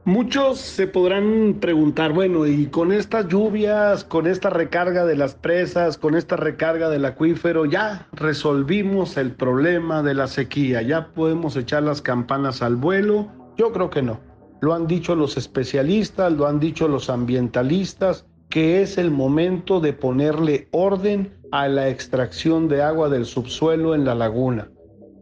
Muchos 0.07 0.61
se 0.61 0.87
podrán 0.87 1.57
preguntar, 1.61 2.13
bueno, 2.13 2.47
y 2.47 2.67
con 2.67 2.93
estas 2.93 3.27
lluvias, 3.27 4.05
con 4.05 4.29
esta 4.29 4.51
recarga 4.51 5.05
de 5.05 5.17
las 5.17 5.35
presas, 5.35 5.99
con 5.99 6.15
esta 6.15 6.37
recarga 6.37 6.89
del 6.89 7.05
acuífero, 7.07 7.65
ya 7.65 8.07
resolvimos 8.13 9.17
el 9.17 9.33
problema 9.33 10.05
de 10.05 10.15
la 10.15 10.29
sequía, 10.29 10.81
ya 10.83 11.09
podemos 11.09 11.57
echar 11.57 11.83
las 11.83 12.03
campanas 12.03 12.63
al 12.63 12.77
vuelo. 12.77 13.33
Yo 13.57 13.73
creo 13.73 13.91
que 13.91 14.03
no. 14.03 14.21
Lo 14.61 14.75
han 14.75 14.87
dicho 14.87 15.17
los 15.17 15.37
especialistas, 15.37 16.33
lo 16.33 16.47
han 16.47 16.61
dicho 16.61 16.87
los 16.87 17.11
ambientalistas, 17.11 18.27
que 18.49 18.83
es 18.83 18.99
el 18.99 19.11
momento 19.11 19.81
de 19.81 19.93
ponerle 19.93 20.69
orden 20.71 21.33
a 21.51 21.69
la 21.69 21.89
extracción 21.89 22.69
de 22.69 22.83
agua 22.83 23.09
del 23.09 23.27
subsuelo 23.27 23.95
en 23.95 24.05
la 24.05 24.15
laguna. 24.15 24.71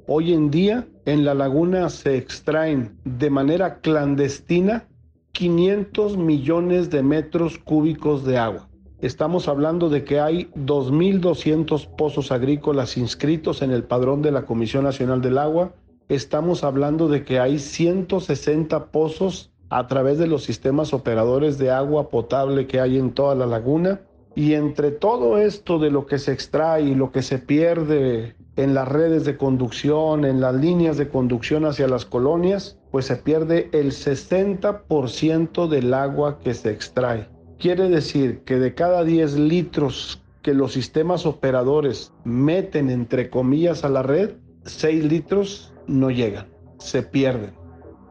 Hoy 0.06 0.32
en 0.32 0.50
día 0.50 0.86
en 1.06 1.24
la 1.24 1.34
laguna 1.34 1.88
se 1.88 2.16
extraen 2.16 2.98
de 3.04 3.30
manera 3.30 3.80
clandestina 3.80 4.86
500 5.32 6.16
millones 6.16 6.90
de 6.90 7.02
metros 7.02 7.58
cúbicos 7.58 8.24
de 8.24 8.38
agua. 8.38 8.68
Estamos 9.00 9.48
hablando 9.48 9.90
de 9.90 10.04
que 10.04 10.20
hay 10.20 10.50
2.200 10.54 11.88
pozos 11.96 12.32
agrícolas 12.32 12.96
inscritos 12.96 13.60
en 13.60 13.70
el 13.70 13.84
padrón 13.84 14.22
de 14.22 14.30
la 14.30 14.46
Comisión 14.46 14.84
Nacional 14.84 15.20
del 15.20 15.38
Agua. 15.38 15.74
Estamos 16.08 16.64
hablando 16.64 17.08
de 17.08 17.24
que 17.24 17.40
hay 17.40 17.58
160 17.58 18.86
pozos 18.86 19.50
a 19.70 19.86
través 19.86 20.18
de 20.18 20.26
los 20.26 20.44
sistemas 20.44 20.92
operadores 20.92 21.58
de 21.58 21.70
agua 21.70 22.08
potable 22.08 22.66
que 22.66 22.80
hay 22.80 22.98
en 22.98 23.12
toda 23.12 23.34
la 23.34 23.46
laguna. 23.46 24.00
Y 24.36 24.54
entre 24.54 24.90
todo 24.90 25.38
esto 25.38 25.78
de 25.78 25.90
lo 25.90 26.06
que 26.06 26.18
se 26.18 26.32
extrae 26.32 26.82
y 26.82 26.94
lo 26.94 27.12
que 27.12 27.22
se 27.22 27.38
pierde 27.38 28.34
en 28.56 28.74
las 28.74 28.88
redes 28.88 29.24
de 29.24 29.36
conducción, 29.36 30.24
en 30.24 30.40
las 30.40 30.54
líneas 30.54 30.96
de 30.96 31.08
conducción 31.08 31.64
hacia 31.64 31.88
las 31.88 32.04
colonias, 32.04 32.78
pues 32.90 33.06
se 33.06 33.16
pierde 33.16 33.68
el 33.72 33.92
60% 33.92 35.68
del 35.68 35.94
agua 35.94 36.38
que 36.38 36.54
se 36.54 36.70
extrae. 36.70 37.28
Quiere 37.58 37.88
decir 37.88 38.40
que 38.44 38.58
de 38.58 38.74
cada 38.74 39.04
10 39.04 39.38
litros 39.38 40.20
que 40.42 40.54
los 40.54 40.72
sistemas 40.72 41.26
operadores 41.26 42.12
meten 42.24 42.90
entre 42.90 43.30
comillas 43.30 43.84
a 43.84 43.88
la 43.88 44.02
red, 44.02 44.32
6 44.64 45.04
litros 45.04 45.72
no 45.86 46.10
llegan, 46.10 46.46
se 46.78 47.02
pierden. 47.02 47.54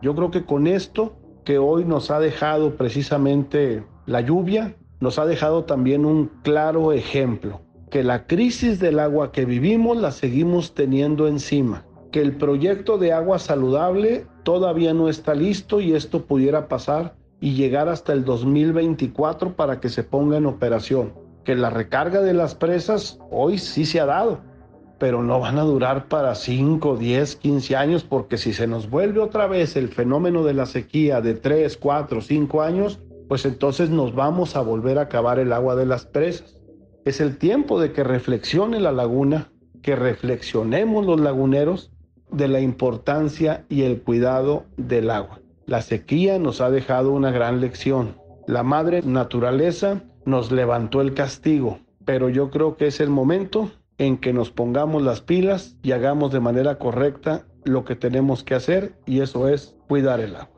Yo 0.01 0.15
creo 0.15 0.31
que 0.31 0.45
con 0.45 0.67
esto 0.67 1.13
que 1.43 1.57
hoy 1.57 1.85
nos 1.85 2.11
ha 2.11 2.19
dejado 2.19 2.75
precisamente 2.75 3.83
la 4.05 4.21
lluvia, 4.21 4.75
nos 4.99 5.19
ha 5.19 5.25
dejado 5.25 5.65
también 5.65 6.05
un 6.05 6.31
claro 6.43 6.91
ejemplo, 6.91 7.61
que 7.89 8.03
la 8.03 8.25
crisis 8.25 8.79
del 8.79 8.99
agua 8.99 9.31
que 9.31 9.45
vivimos 9.45 9.97
la 9.97 10.11
seguimos 10.11 10.73
teniendo 10.73 11.27
encima, 11.27 11.85
que 12.11 12.21
el 12.21 12.37
proyecto 12.37 12.97
de 12.97 13.11
agua 13.11 13.39
saludable 13.39 14.25
todavía 14.43 14.93
no 14.93 15.09
está 15.09 15.35
listo 15.35 15.81
y 15.81 15.93
esto 15.93 16.25
pudiera 16.25 16.67
pasar 16.67 17.15
y 17.39 17.53
llegar 17.55 17.89
hasta 17.89 18.13
el 18.13 18.23
2024 18.23 19.55
para 19.55 19.79
que 19.79 19.89
se 19.89 20.03
ponga 20.03 20.37
en 20.37 20.45
operación, 20.45 21.13
que 21.43 21.55
la 21.55 21.69
recarga 21.69 22.21
de 22.21 22.33
las 22.33 22.55
presas 22.55 23.19
hoy 23.29 23.57
sí 23.57 23.85
se 23.85 23.99
ha 23.99 24.05
dado, 24.05 24.39
pero 25.03 25.21
no 25.21 25.41
van 25.41 25.59
a 25.59 25.63
durar 25.63 26.07
para 26.07 26.33
5, 26.33 26.95
10, 26.95 27.35
15 27.35 27.75
años, 27.75 28.05
porque 28.05 28.37
si 28.37 28.53
se 28.53 28.67
nos 28.67 28.89
vuelve 28.89 29.19
otra 29.19 29.47
vez 29.47 29.75
el 29.75 29.89
fenómeno 29.89 30.45
de 30.45 30.53
la 30.53 30.65
sequía 30.65 31.19
de 31.19 31.33
3, 31.33 31.75
4, 31.75 32.21
5 32.21 32.61
años, 32.61 33.01
pues 33.27 33.43
entonces 33.43 33.89
nos 33.89 34.15
vamos 34.15 34.55
a 34.55 34.61
volver 34.61 34.97
a 34.97 35.01
acabar 35.01 35.39
el 35.39 35.51
agua 35.51 35.75
de 35.75 35.85
las 35.85 36.05
presas. 36.05 36.57
Es 37.03 37.19
el 37.19 37.37
tiempo 37.37 37.81
de 37.81 37.91
que 37.91 38.05
reflexione 38.05 38.79
la 38.79 38.93
laguna, 38.93 39.51
que 39.81 39.97
reflexionemos 39.97 41.05
los 41.05 41.19
laguneros 41.19 41.91
de 42.31 42.47
la 42.47 42.61
importancia 42.61 43.65
y 43.67 43.81
el 43.81 44.03
cuidado 44.03 44.63
del 44.77 45.09
agua. 45.09 45.41
La 45.65 45.81
sequía 45.81 46.39
nos 46.39 46.61
ha 46.61 46.71
dejado 46.71 47.11
una 47.11 47.31
gran 47.31 47.59
lección. 47.59 48.15
La 48.47 48.63
madre 48.63 49.01
naturaleza 49.01 50.01
nos 50.23 50.53
levantó 50.53 51.01
el 51.01 51.13
castigo, 51.13 51.79
pero 52.05 52.29
yo 52.29 52.49
creo 52.49 52.77
que 52.77 52.87
es 52.87 53.01
el 53.01 53.09
momento 53.09 53.69
en 53.97 54.17
que 54.17 54.33
nos 54.33 54.51
pongamos 54.51 55.01
las 55.01 55.21
pilas 55.21 55.77
y 55.83 55.91
hagamos 55.91 56.31
de 56.31 56.39
manera 56.39 56.77
correcta 56.77 57.45
lo 57.63 57.85
que 57.85 57.95
tenemos 57.95 58.43
que 58.43 58.55
hacer 58.55 58.95
y 59.05 59.21
eso 59.21 59.47
es 59.47 59.75
cuidar 59.87 60.19
el 60.19 60.35
agua. 60.35 60.49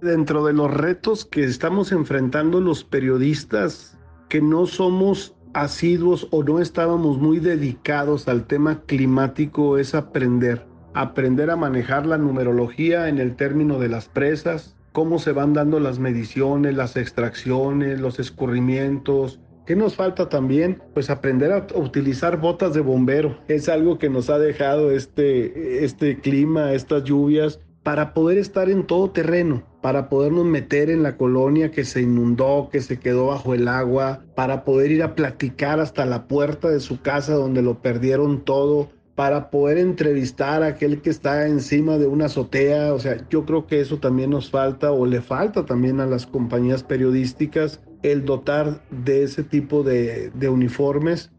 Dentro 0.00 0.44
de 0.44 0.52
los 0.52 0.72
retos 0.72 1.24
que 1.24 1.44
estamos 1.44 1.90
enfrentando 1.90 2.60
los 2.60 2.84
periodistas, 2.84 3.98
que 4.28 4.40
no 4.40 4.66
somos 4.66 5.34
asiduos 5.54 6.28
o 6.30 6.44
no 6.44 6.60
estábamos 6.60 7.18
muy 7.18 7.40
dedicados 7.40 8.28
al 8.28 8.46
tema 8.46 8.82
climático 8.82 9.78
es 9.78 9.94
aprender. 9.94 10.66
Aprender 10.94 11.50
a 11.50 11.56
manejar 11.56 12.06
la 12.06 12.18
numerología 12.18 13.08
en 13.08 13.18
el 13.18 13.36
término 13.36 13.78
de 13.78 13.88
las 13.88 14.08
presas, 14.08 14.76
cómo 14.92 15.18
se 15.18 15.32
van 15.32 15.52
dando 15.52 15.80
las 15.80 15.98
mediciones, 15.98 16.74
las 16.74 16.96
extracciones, 16.96 18.00
los 18.00 18.18
escurrimientos. 18.18 19.40
¿Qué 19.68 19.76
nos 19.76 19.96
falta 19.96 20.30
también? 20.30 20.80
Pues 20.94 21.10
aprender 21.10 21.52
a 21.52 21.66
utilizar 21.74 22.40
botas 22.40 22.72
de 22.72 22.80
bombero. 22.80 23.36
Es 23.48 23.68
algo 23.68 23.98
que 23.98 24.08
nos 24.08 24.30
ha 24.30 24.38
dejado 24.38 24.90
este, 24.90 25.84
este 25.84 26.20
clima, 26.20 26.72
estas 26.72 27.04
lluvias, 27.04 27.60
para 27.82 28.14
poder 28.14 28.38
estar 28.38 28.70
en 28.70 28.86
todo 28.86 29.10
terreno, 29.10 29.62
para 29.82 30.08
podernos 30.08 30.46
meter 30.46 30.88
en 30.88 31.02
la 31.02 31.18
colonia 31.18 31.70
que 31.70 31.84
se 31.84 32.00
inundó, 32.00 32.70
que 32.72 32.80
se 32.80 32.98
quedó 32.98 33.26
bajo 33.26 33.52
el 33.52 33.68
agua, 33.68 34.24
para 34.34 34.64
poder 34.64 34.90
ir 34.90 35.02
a 35.02 35.14
platicar 35.14 35.80
hasta 35.80 36.06
la 36.06 36.28
puerta 36.28 36.70
de 36.70 36.80
su 36.80 37.02
casa 37.02 37.34
donde 37.34 37.60
lo 37.60 37.82
perdieron 37.82 38.46
todo, 38.46 38.88
para 39.16 39.50
poder 39.50 39.76
entrevistar 39.76 40.62
a 40.62 40.68
aquel 40.68 41.02
que 41.02 41.10
está 41.10 41.46
encima 41.46 41.98
de 41.98 42.06
una 42.06 42.24
azotea. 42.24 42.94
O 42.94 43.00
sea, 43.00 43.18
yo 43.28 43.44
creo 43.44 43.66
que 43.66 43.82
eso 43.82 43.98
también 43.98 44.30
nos 44.30 44.48
falta 44.48 44.92
o 44.92 45.04
le 45.04 45.20
falta 45.20 45.66
también 45.66 46.00
a 46.00 46.06
las 46.06 46.24
compañías 46.24 46.82
periodísticas 46.82 47.82
el 48.02 48.24
dotar 48.24 48.82
de 48.90 49.22
ese 49.22 49.42
tipo 49.42 49.82
de, 49.82 50.30
uniformes 50.48 51.30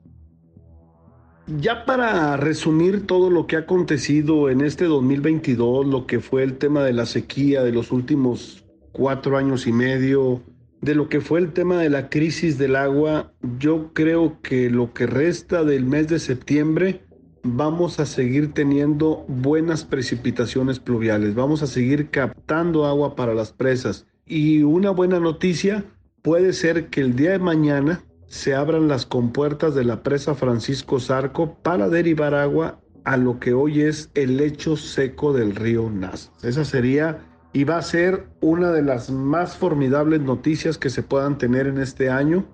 ya 1.57 1.83
para 1.85 2.37
resumir 2.37 3.07
todo 3.07 3.31
lo 3.31 3.47
que 3.47 3.55
ha 3.55 3.59
acontecido 3.59 4.51
en 4.51 4.61
este 4.61 4.85
2022, 4.85 5.87
lo 5.87 6.05
que 6.05 6.19
fue 6.19 6.43
el 6.43 6.59
tema 6.59 6.83
de 6.83 6.93
la 6.93 7.07
sequía 7.07 7.63
de 7.63 7.71
los 7.71 7.91
últimos 7.91 8.63
cuatro 8.91 9.35
años 9.35 9.65
y 9.65 9.71
medio, 9.71 10.43
de 10.81 10.93
lo 10.93 11.09
que 11.09 11.21
fue 11.21 11.39
el 11.39 11.51
tema 11.51 11.81
de 11.81 11.89
la 11.89 12.09
crisis 12.09 12.59
del 12.59 12.75
agua, 12.75 13.33
yo 13.57 13.93
creo 13.93 14.39
que 14.43 14.69
lo 14.69 14.93
que 14.93 15.07
resta 15.07 15.63
del 15.63 15.85
mes 15.85 16.07
de 16.07 16.19
septiembre 16.19 17.01
vamos 17.43 17.99
a 17.99 18.05
seguir 18.05 18.53
teniendo 18.53 19.25
buenas 19.27 19.85
precipitaciones 19.85 20.79
pluviales, 20.79 21.35
vamos 21.35 21.63
a 21.63 21.67
seguir 21.67 22.09
captando 22.09 22.85
agua 22.85 23.15
para 23.15 23.33
las 23.33 23.51
presas. 23.53 24.05
Y 24.25 24.61
una 24.61 24.91
buena 24.91 25.19
noticia 25.19 25.85
puede 26.21 26.53
ser 26.53 26.89
que 26.89 27.01
el 27.01 27.15
día 27.15 27.31
de 27.31 27.39
mañana 27.39 28.03
se 28.27 28.53
abran 28.53 28.87
las 28.87 29.05
compuertas 29.05 29.73
de 29.75 29.83
la 29.83 30.03
presa 30.03 30.35
Francisco 30.35 30.99
Zarco 30.99 31.55
para 31.63 31.89
derivar 31.89 32.35
agua 32.35 32.79
a 33.05 33.17
lo 33.17 33.39
que 33.39 33.53
hoy 33.53 33.81
es 33.81 34.11
el 34.13 34.37
lecho 34.37 34.77
seco 34.77 35.33
del 35.33 35.55
río 35.55 35.89
Naz. 35.89 36.31
Esa 36.43 36.63
sería 36.65 37.25
y 37.53 37.63
va 37.63 37.77
a 37.77 37.81
ser 37.81 38.27
una 38.41 38.71
de 38.71 38.83
las 38.83 39.09
más 39.09 39.57
formidables 39.57 40.21
noticias 40.21 40.77
que 40.77 40.89
se 40.89 41.01
puedan 41.01 41.37
tener 41.37 41.65
en 41.65 41.79
este 41.79 42.09
año, 42.09 42.45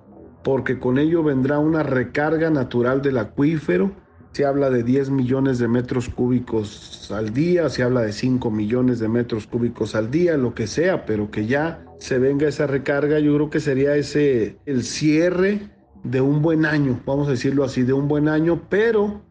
porque 0.43 0.79
con 0.79 0.97
ello 0.97 1.23
vendrá 1.23 1.59
una 1.59 1.83
recarga 1.83 2.49
natural 2.49 3.01
del 3.01 3.17
acuífero. 3.17 3.91
Se 4.35 4.43
habla 4.43 4.69
de 4.69 4.83
10 4.83 5.11
millones 5.11 5.59
de 5.59 5.69
metros 5.69 6.09
cúbicos 6.09 7.09
al 7.09 7.33
día, 7.33 7.69
se 7.69 7.83
habla 7.83 8.01
de 8.01 8.11
5 8.11 8.51
millones 8.51 8.99
de 8.99 9.07
metros 9.07 9.47
cúbicos 9.47 9.95
al 9.95 10.11
día, 10.11 10.35
lo 10.35 10.53
que 10.53 10.67
sea, 10.67 11.05
pero 11.05 11.31
que 11.31 11.45
ya 11.45 11.85
se 11.99 12.19
venga 12.19 12.45
esa 12.45 12.67
recarga, 12.67 13.19
yo 13.19 13.33
creo 13.35 13.49
que 13.49 13.61
sería 13.61 13.95
ese 13.95 14.57
el 14.65 14.83
cierre 14.83 15.69
de 16.03 16.19
un 16.19 16.41
buen 16.41 16.65
año, 16.65 16.99
vamos 17.05 17.29
a 17.29 17.31
decirlo 17.31 17.63
así, 17.63 17.83
de 17.83 17.93
un 17.93 18.09
buen 18.09 18.27
año, 18.27 18.63
pero 18.67 19.21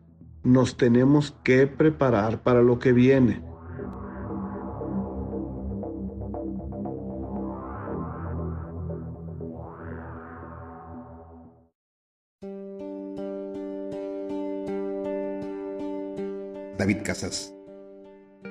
nos 0.43 0.79
tenemos 0.79 1.35
que 1.45 1.67
preparar 1.67 2.43
para 2.43 2.63
lo 2.63 2.79
que 2.79 2.95
viene. 2.95 3.43
David 16.85 17.03
Casas. 17.03 17.55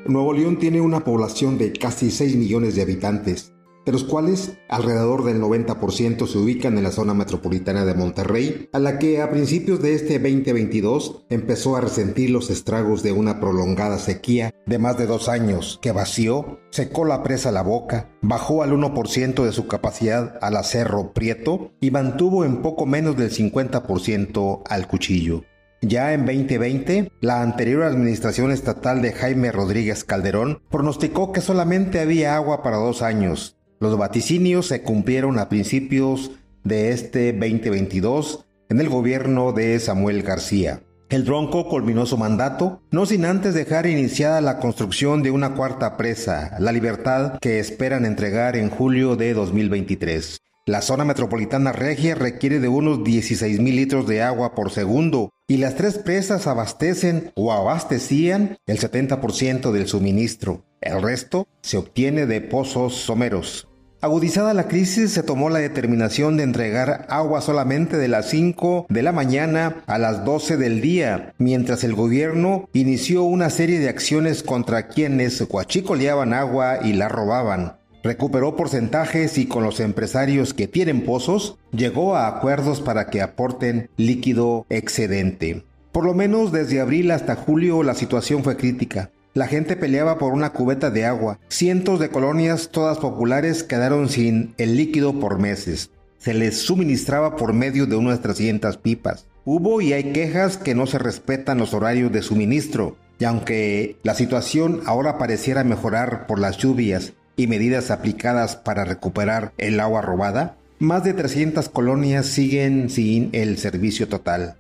Nuevo 0.08 0.34
León 0.34 0.58
tiene 0.58 0.82
una 0.82 1.04
población 1.04 1.60
de 1.60 1.72
casi 1.72 2.10
6 2.10 2.36
millones 2.36 2.76
de 2.76 2.82
habitantes 2.82 3.54
de 3.86 3.92
los 3.92 4.04
cuales 4.04 4.54
alrededor 4.70 5.24
del 5.24 5.42
90% 5.42 6.26
se 6.26 6.38
ubican 6.38 6.78
en 6.78 6.84
la 6.84 6.92
zona 6.92 7.14
metropolitana 7.14 7.86
de 7.86 7.94
Monterrey, 7.94 8.70
a 8.72 8.80
la 8.80 8.98
que 8.98 9.22
a 9.22 9.30
principios 9.30 9.82
de 9.82 9.94
este 9.94 10.20
2022 10.20 11.26
empezó 11.30 11.76
a 11.76 11.82
resentir 11.82 12.30
los 12.30 12.50
estragos 12.50 13.04
de 13.04 13.12
una 13.12 13.40
prolongada 13.40 14.00
sequía 14.00 14.52
de 14.66 14.80
más 14.80 14.98
de 14.98 15.06
dos 15.06 15.28
años 15.28 15.80
que 15.82 15.92
vació, 15.92 16.60
secó 16.72 17.06
la 17.06 17.24
presa 17.24 17.52
La 17.52 17.62
Boca, 17.62 18.10
bajó 18.22 18.64
al 18.64 18.72
1% 18.72 19.44
de 19.44 19.52
su 19.52 19.68
capacidad 19.68 20.40
al 20.42 20.56
acerro 20.56 21.14
Prieto 21.14 21.74
y 21.82 21.92
mantuvo 21.92 22.46
en 22.46 22.62
poco 22.62 22.86
menos 22.86 23.18
del 23.18 23.32
50% 23.32 24.62
al 24.68 24.88
Cuchillo. 24.88 25.44
Ya 25.86 26.14
en 26.14 26.26
2020, 26.26 27.12
la 27.20 27.42
anterior 27.42 27.84
administración 27.84 28.52
estatal 28.52 29.02
de 29.02 29.12
Jaime 29.12 29.52
Rodríguez 29.52 30.06
Calderón 30.06 30.62
pronosticó 30.72 31.34
que 31.34 31.42
solamente 31.42 32.00
había 32.00 32.36
agua 32.36 32.64
para 32.64 32.78
dos 32.78 33.02
años, 33.02 33.58
los 33.84 33.98
vaticinios 33.98 34.68
se 34.68 34.82
cumplieron 34.82 35.38
a 35.40 35.50
principios 35.50 36.32
de 36.64 36.92
este 36.92 37.34
2022 37.34 38.46
en 38.70 38.80
el 38.80 38.88
gobierno 38.88 39.52
de 39.52 39.78
Samuel 39.82 40.24
García. 40.24 40.84
El 41.10 41.24
Bronco 41.24 41.68
culminó 41.68 42.06
su 42.06 42.18
mandato, 42.18 42.82
no 42.92 43.06
sin 43.06 43.26
antes 43.26 43.54
dejar 43.54 43.86
iniciada 43.86 44.40
la 44.40 44.60
construcción 44.60 45.22
de 45.22 45.32
una 45.32 45.54
cuarta 45.54 45.98
presa, 45.98 46.56
La 46.60 46.72
Libertad, 46.72 47.40
que 47.42 47.60
esperan 47.60 48.06
entregar 48.06 48.56
en 48.56 48.70
julio 48.70 49.18
de 49.18 49.34
2023. 49.34 50.38
La 50.66 50.82
zona 50.82 51.04
metropolitana 51.04 51.74
regia 51.74 52.16
requiere 52.16 52.62
de 52.62 52.70
unos 52.70 53.04
16 53.04 53.60
mil 53.60 53.76
litros 53.76 54.08
de 54.08 54.22
agua 54.22 54.56
por 54.56 54.72
segundo 54.72 55.30
y 55.46 55.58
las 55.58 55.76
tres 55.76 55.98
presas 55.98 56.48
abastecen 56.48 57.34
o 57.36 57.52
abastecían 57.52 58.56
el 58.66 58.80
70% 58.80 59.72
del 59.74 59.88
suministro. 59.90 60.64
El 60.80 61.02
resto 61.02 61.50
se 61.62 61.76
obtiene 61.76 62.28
de 62.28 62.40
pozos 62.40 62.96
someros. 62.96 63.68
Agudizada 64.00 64.54
la 64.54 64.70
crisis, 64.70 65.12
se 65.12 65.24
tomó 65.24 65.50
la 65.50 65.60
determinación 65.60 66.38
de 66.38 66.44
entregar 66.44 67.08
agua 67.10 67.42
solamente 67.42 67.98
de 67.98 68.08
las 68.08 68.30
5 68.30 68.86
de 68.88 69.02
la 69.02 69.12
mañana 69.12 69.84
a 69.86 69.98
las 69.98 70.24
12 70.24 70.56
del 70.56 70.80
día, 70.80 71.34
mientras 71.40 71.84
el 71.84 71.94
gobierno 71.94 72.70
inició 72.72 73.24
una 73.24 73.50
serie 73.50 73.80
de 73.80 73.90
acciones 73.90 74.44
contra 74.44 74.88
quienes 74.88 75.42
guachicoleaban 75.42 76.34
agua 76.34 76.80
y 76.84 76.94
la 76.94 77.10
robaban. 77.10 77.83
Recuperó 78.04 78.58
porcentajes 78.58 79.38
y 79.38 79.46
con 79.46 79.64
los 79.64 79.80
empresarios 79.80 80.54
que 80.54 80.68
tienen 80.68 81.06
pozos 81.06 81.58
llegó 81.72 82.18
a 82.18 82.28
acuerdos 82.28 82.82
para 82.82 83.08
que 83.08 83.22
aporten 83.22 83.90
líquido 83.96 84.66
excedente. 84.70 85.64
Por 85.94 86.04
lo 86.04 86.14
menos 86.14 86.52
desde 86.52 86.82
abril 86.82 87.12
hasta 87.12 87.38
julio 87.38 87.82
la 87.82 87.94
situación 87.94 88.44
fue 88.44 88.58
crítica. 88.58 89.12
La 89.34 89.48
gente 89.48 89.78
peleaba 89.78 90.18
por 90.18 90.34
una 90.34 90.52
cubeta 90.52 90.92
de 90.92 91.06
agua. 91.06 91.40
Cientos 91.48 92.02
de 92.02 92.10
colonias, 92.10 92.72
todas 92.72 92.98
populares, 92.98 93.64
quedaron 93.64 94.10
sin 94.10 94.54
el 94.58 94.76
líquido 94.76 95.18
por 95.18 95.40
meses. 95.40 95.90
Se 96.18 96.34
les 96.34 96.60
suministraba 96.60 97.38
por 97.38 97.54
medio 97.54 97.86
de 97.86 97.96
unas 97.96 98.20
300 98.20 98.78
pipas. 98.78 99.28
Hubo 99.46 99.80
y 99.80 99.94
hay 99.94 100.12
quejas 100.12 100.58
que 100.58 100.76
no 100.76 100.88
se 100.88 101.00
respetan 101.00 101.58
los 101.58 101.74
horarios 101.74 102.12
de 102.12 102.22
suministro. 102.22 102.98
Y 103.18 103.24
aunque 103.24 103.96
la 104.04 104.14
situación 104.14 104.82
ahora 104.86 105.18
pareciera 105.18 105.64
mejorar 105.64 106.28
por 106.28 106.40
las 106.40 106.58
lluvias 106.58 107.14
y 107.36 107.48
medidas 107.48 107.92
aplicadas 107.92 108.56
para 108.56 108.86
recuperar 108.86 109.54
el 109.58 109.80
agua 109.80 110.02
robada, 110.02 110.58
más 110.80 111.04
de 111.04 111.14
300 111.14 111.70
colonias 111.70 112.26
siguen 112.26 112.90
sin 112.90 113.30
el 113.32 113.58
servicio 113.58 114.08
total. 114.08 114.58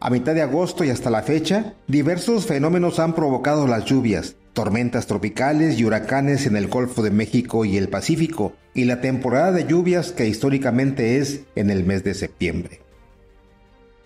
A 0.00 0.10
mitad 0.10 0.34
de 0.34 0.42
agosto 0.42 0.84
y 0.84 0.90
hasta 0.90 1.08
la 1.08 1.22
fecha, 1.22 1.72
diversos 1.88 2.46
fenómenos 2.46 2.98
han 2.98 3.14
provocado 3.14 3.66
las 3.66 3.86
lluvias, 3.86 4.36
tormentas 4.52 5.06
tropicales 5.06 5.78
y 5.78 5.84
huracanes 5.84 6.46
en 6.46 6.56
el 6.56 6.68
Golfo 6.68 7.02
de 7.02 7.10
México 7.10 7.64
y 7.64 7.78
el 7.78 7.88
Pacífico, 7.88 8.52
y 8.74 8.84
la 8.84 9.00
temporada 9.00 9.52
de 9.52 9.66
lluvias 9.66 10.12
que 10.12 10.28
históricamente 10.28 11.16
es 11.16 11.40
en 11.54 11.70
el 11.70 11.84
mes 11.84 12.04
de 12.04 12.12
septiembre. 12.12 12.83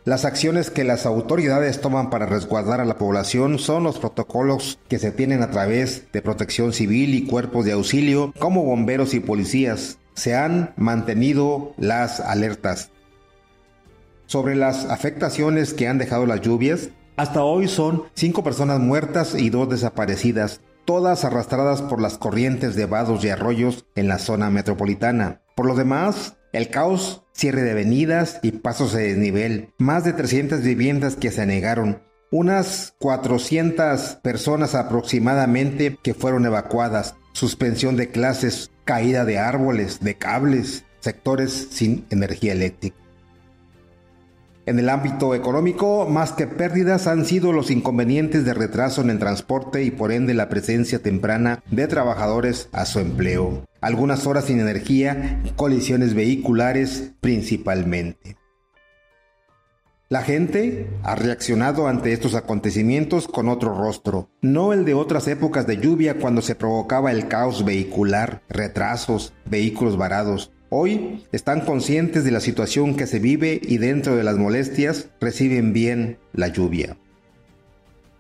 Las 0.09 0.25
acciones 0.25 0.71
que 0.71 0.85
las 0.85 1.05
autoridades 1.05 1.83
toman 1.83 2.09
para 2.09 2.25
resguardar 2.25 2.81
a 2.81 2.87
la 2.87 2.97
población 2.97 3.59
son 3.59 3.83
los 3.83 3.99
protocolos 3.99 4.79
que 4.89 4.99
se 4.99 5.11
tienen 5.11 5.43
a 5.43 5.51
través 5.51 6.11
de 6.13 6.23
protección 6.23 6.73
civil 6.73 7.15
y 7.15 7.27
cuerpos 7.27 7.67
de 7.67 7.73
auxilio 7.73 8.33
como 8.39 8.65
bomberos 8.65 9.13
y 9.13 9.21
policías. 9.21 9.99
Se 10.15 10.35
han 10.35 10.73
mantenido 10.79 11.75
las 11.77 12.21
alertas 12.21 12.91
sobre 14.25 14.57
las 14.57 14.87
afectaciones 14.87 15.75
que 15.75 15.89
han 15.89 15.99
dejado 15.99 16.25
las 16.25 16.41
lluvias, 16.41 16.89
hasta 17.19 17.43
hoy 17.45 17.69
son 17.69 18.05
cinco 18.15 18.43
personas 18.43 18.81
muertas 18.81 19.35
y 19.35 19.51
dos 19.51 19.69
desaparecidas, 19.69 20.63
todas 20.87 21.27
arrastradas 21.27 21.83
por 21.83 22.01
las 22.01 22.17
corrientes 22.17 22.77
de 22.77 22.87
vados 22.87 23.27
y 23.27 23.29
arroyos 23.29 23.85
en 23.95 24.09
la 24.09 24.19
zona 24.19 24.49
metropolitana. 24.49 25.43
Por 25.55 25.67
lo 25.67 25.75
demás, 25.75 26.39
el 26.55 26.71
caos, 26.71 27.25
cierre 27.39 27.63
de 27.63 27.71
avenidas 27.71 28.41
y 28.43 28.51
pasos 28.51 28.93
de 28.93 29.05
desnivel, 29.05 29.73
más 29.79 30.03
de 30.03 30.13
300 30.13 30.61
viviendas 30.61 31.15
que 31.15 31.31
se 31.31 31.43
anegaron, 31.43 32.03
unas 32.33 32.95
400 32.99 34.17
personas 34.23 34.75
aproximadamente 34.75 35.97
que 36.03 36.15
fueron 36.15 36.45
evacuadas, 36.47 37.15
suspensión 37.33 37.97
de 37.97 38.11
clases, 38.11 38.73
caída 38.85 39.25
de 39.25 39.39
árboles, 39.39 40.01
de 40.01 40.17
cables, 40.17 40.85
sectores 40.99 41.69
sin 41.71 42.07
energía 42.11 42.53
eléctrica. 42.53 42.97
En 44.69 44.79
el 44.79 44.91
ámbito 44.91 45.35
económico, 45.35 46.07
más 46.07 46.33
que 46.33 46.47
pérdidas 46.47 47.07
han 47.07 47.25
sido 47.25 47.55
los 47.55 47.71
inconvenientes 47.71 48.45
de 48.45 48.53
retraso 48.53 49.01
en 49.01 49.09
el 49.09 49.19
transporte 49.19 49.83
y 49.83 49.91
por 49.91 50.13
ende 50.13 50.35
la 50.35 50.51
presencia 50.51 50.99
temprana 50.99 51.65
de 51.71 51.87
trabajadores 51.87 52.69
a 52.73 52.85
su 52.85 52.99
empleo. 52.99 53.65
Algunas 53.81 54.27
horas 54.27 54.45
sin 54.45 54.61
energía, 54.61 55.43
colisiones 55.57 56.13
vehiculares 56.13 57.13
principalmente. 57.23 58.37
La 60.11 60.21
gente 60.21 60.91
ha 61.03 61.15
reaccionado 61.15 61.89
ante 61.89 62.13
estos 62.13 62.35
acontecimientos 62.35 63.27
con 63.27 63.49
otro 63.49 63.75
rostro, 63.75 64.29
no 64.43 64.75
el 64.75 64.85
de 64.85 64.93
otras 64.93 65.29
épocas 65.29 65.67
de 65.67 65.79
lluvia 65.79 66.19
cuando 66.19 66.43
se 66.43 66.55
provocaba 66.55 67.11
el 67.11 67.29
caos 67.29 67.65
vehicular, 67.65 68.43
retrasos, 68.51 69.33
vehículos 69.47 69.97
varados. 69.97 70.53
Hoy 70.71 71.25
están 71.33 71.63
conscientes 71.63 72.25
de 72.25 72.31
la 72.31 72.41
situación 72.41 72.95
que 72.95 73.07
se 73.07 73.19
vive 73.19 73.61
y 73.63 73.79
dentro 73.79 74.17
de 74.17 74.25
las 74.25 74.37
molestias 74.37 75.09
reciben 75.21 75.73
bien 75.73 76.19
la 76.33 76.49
lluvia. 76.49 76.97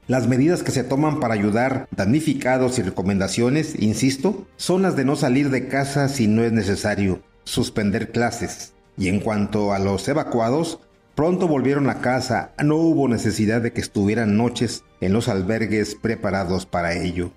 Las 0.07 0.27
medidas 0.27 0.63
que 0.63 0.71
se 0.71 0.85
toman 0.85 1.21
para 1.21 1.35
ayudar 1.35 1.87
damnificados 1.95 2.79
y 2.79 2.83
recomendaciones, 2.83 3.75
insisto, 3.79 4.47
son 4.57 4.83
las 4.83 4.97
de 4.97 5.05
no 5.05 5.17
salir 5.17 5.51
de 5.51 5.69
casa 5.69 6.09
si 6.09 6.27
no 6.27 6.43
es 6.43 6.53
necesario, 6.53 7.21
suspender 7.45 8.11
clases. 8.11 8.73
Y 8.97 9.09
en 9.09 9.21
cuanto 9.21 9.73
a 9.75 9.79
los 9.79 10.09
evacuados, 10.09 10.81
Pronto 11.19 11.49
volvieron 11.49 11.91
a 11.91 12.01
casa, 12.01 12.53
no 12.63 12.77
hubo 12.77 13.09
necesidad 13.09 13.61
de 13.61 13.73
que 13.73 13.81
estuvieran 13.81 14.37
noches 14.37 14.85
en 15.01 15.13
los 15.13 15.27
albergues 15.27 15.97
preparados 15.97 16.65
para 16.65 16.95
ello. 16.95 17.33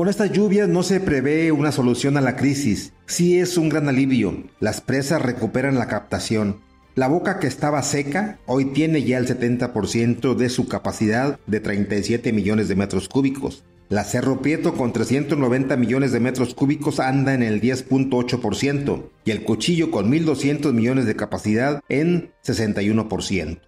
Con 0.00 0.08
estas 0.08 0.32
lluvias 0.32 0.66
no 0.66 0.82
se 0.82 0.98
prevé 0.98 1.52
una 1.52 1.72
solución 1.72 2.16
a 2.16 2.22
la 2.22 2.34
crisis, 2.34 2.94
sí 3.04 3.38
es 3.38 3.58
un 3.58 3.68
gran 3.68 3.86
alivio, 3.86 4.44
las 4.58 4.80
presas 4.80 5.20
recuperan 5.20 5.78
la 5.78 5.88
captación. 5.88 6.62
La 6.94 7.06
boca 7.06 7.38
que 7.38 7.46
estaba 7.46 7.82
seca 7.82 8.38
hoy 8.46 8.72
tiene 8.72 9.02
ya 9.02 9.18
el 9.18 9.26
70% 9.26 10.36
de 10.36 10.48
su 10.48 10.68
capacidad 10.68 11.38
de 11.46 11.60
37 11.60 12.32
millones 12.32 12.68
de 12.68 12.76
metros 12.76 13.10
cúbicos. 13.10 13.62
La 13.90 14.04
Cerro 14.04 14.40
Prieto 14.40 14.72
con 14.72 14.94
390 14.94 15.76
millones 15.76 16.12
de 16.12 16.20
metros 16.20 16.54
cúbicos 16.54 16.98
anda 16.98 17.34
en 17.34 17.42
el 17.42 17.60
10.8% 17.60 19.02
y 19.26 19.30
el 19.30 19.44
Cuchillo 19.44 19.90
con 19.90 20.10
1.200 20.10 20.72
millones 20.72 21.04
de 21.04 21.16
capacidad 21.16 21.82
en 21.90 22.32
61%. 22.42 23.60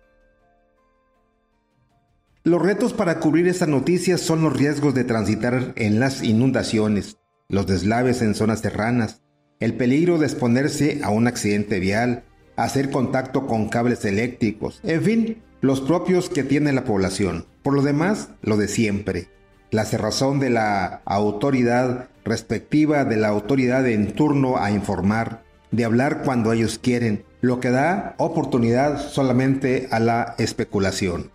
Los 2.44 2.60
retos 2.60 2.92
para 2.92 3.20
cubrir 3.20 3.46
estas 3.46 3.68
noticias 3.68 4.20
son 4.20 4.42
los 4.42 4.56
riesgos 4.56 4.94
de 4.94 5.04
transitar 5.04 5.74
en 5.76 6.00
las 6.00 6.24
inundaciones, 6.24 7.18
los 7.48 7.68
deslaves 7.68 8.20
en 8.20 8.34
zonas 8.34 8.58
serranas, 8.58 9.22
el 9.60 9.74
peligro 9.74 10.18
de 10.18 10.26
exponerse 10.26 10.98
a 11.04 11.10
un 11.10 11.28
accidente 11.28 11.78
vial, 11.78 12.24
hacer 12.56 12.90
contacto 12.90 13.46
con 13.46 13.68
cables 13.68 14.04
eléctricos, 14.04 14.80
en 14.82 15.02
fin, 15.02 15.42
los 15.60 15.80
propios 15.80 16.28
que 16.28 16.42
tiene 16.42 16.72
la 16.72 16.82
población. 16.82 17.46
Por 17.62 17.74
lo 17.74 17.82
demás, 17.82 18.30
lo 18.42 18.56
de 18.56 18.66
siempre, 18.66 19.28
la 19.70 19.84
cerrazón 19.84 20.40
de 20.40 20.50
la 20.50 21.00
autoridad 21.04 22.08
respectiva 22.24 23.04
de 23.04 23.18
la 23.18 23.28
autoridad 23.28 23.86
en 23.86 24.14
turno 24.14 24.56
a 24.58 24.72
informar, 24.72 25.44
de 25.70 25.84
hablar 25.84 26.22
cuando 26.24 26.52
ellos 26.52 26.80
quieren, 26.80 27.24
lo 27.40 27.60
que 27.60 27.70
da 27.70 28.16
oportunidad 28.18 28.98
solamente 28.98 29.86
a 29.92 30.00
la 30.00 30.34
especulación. 30.38 31.30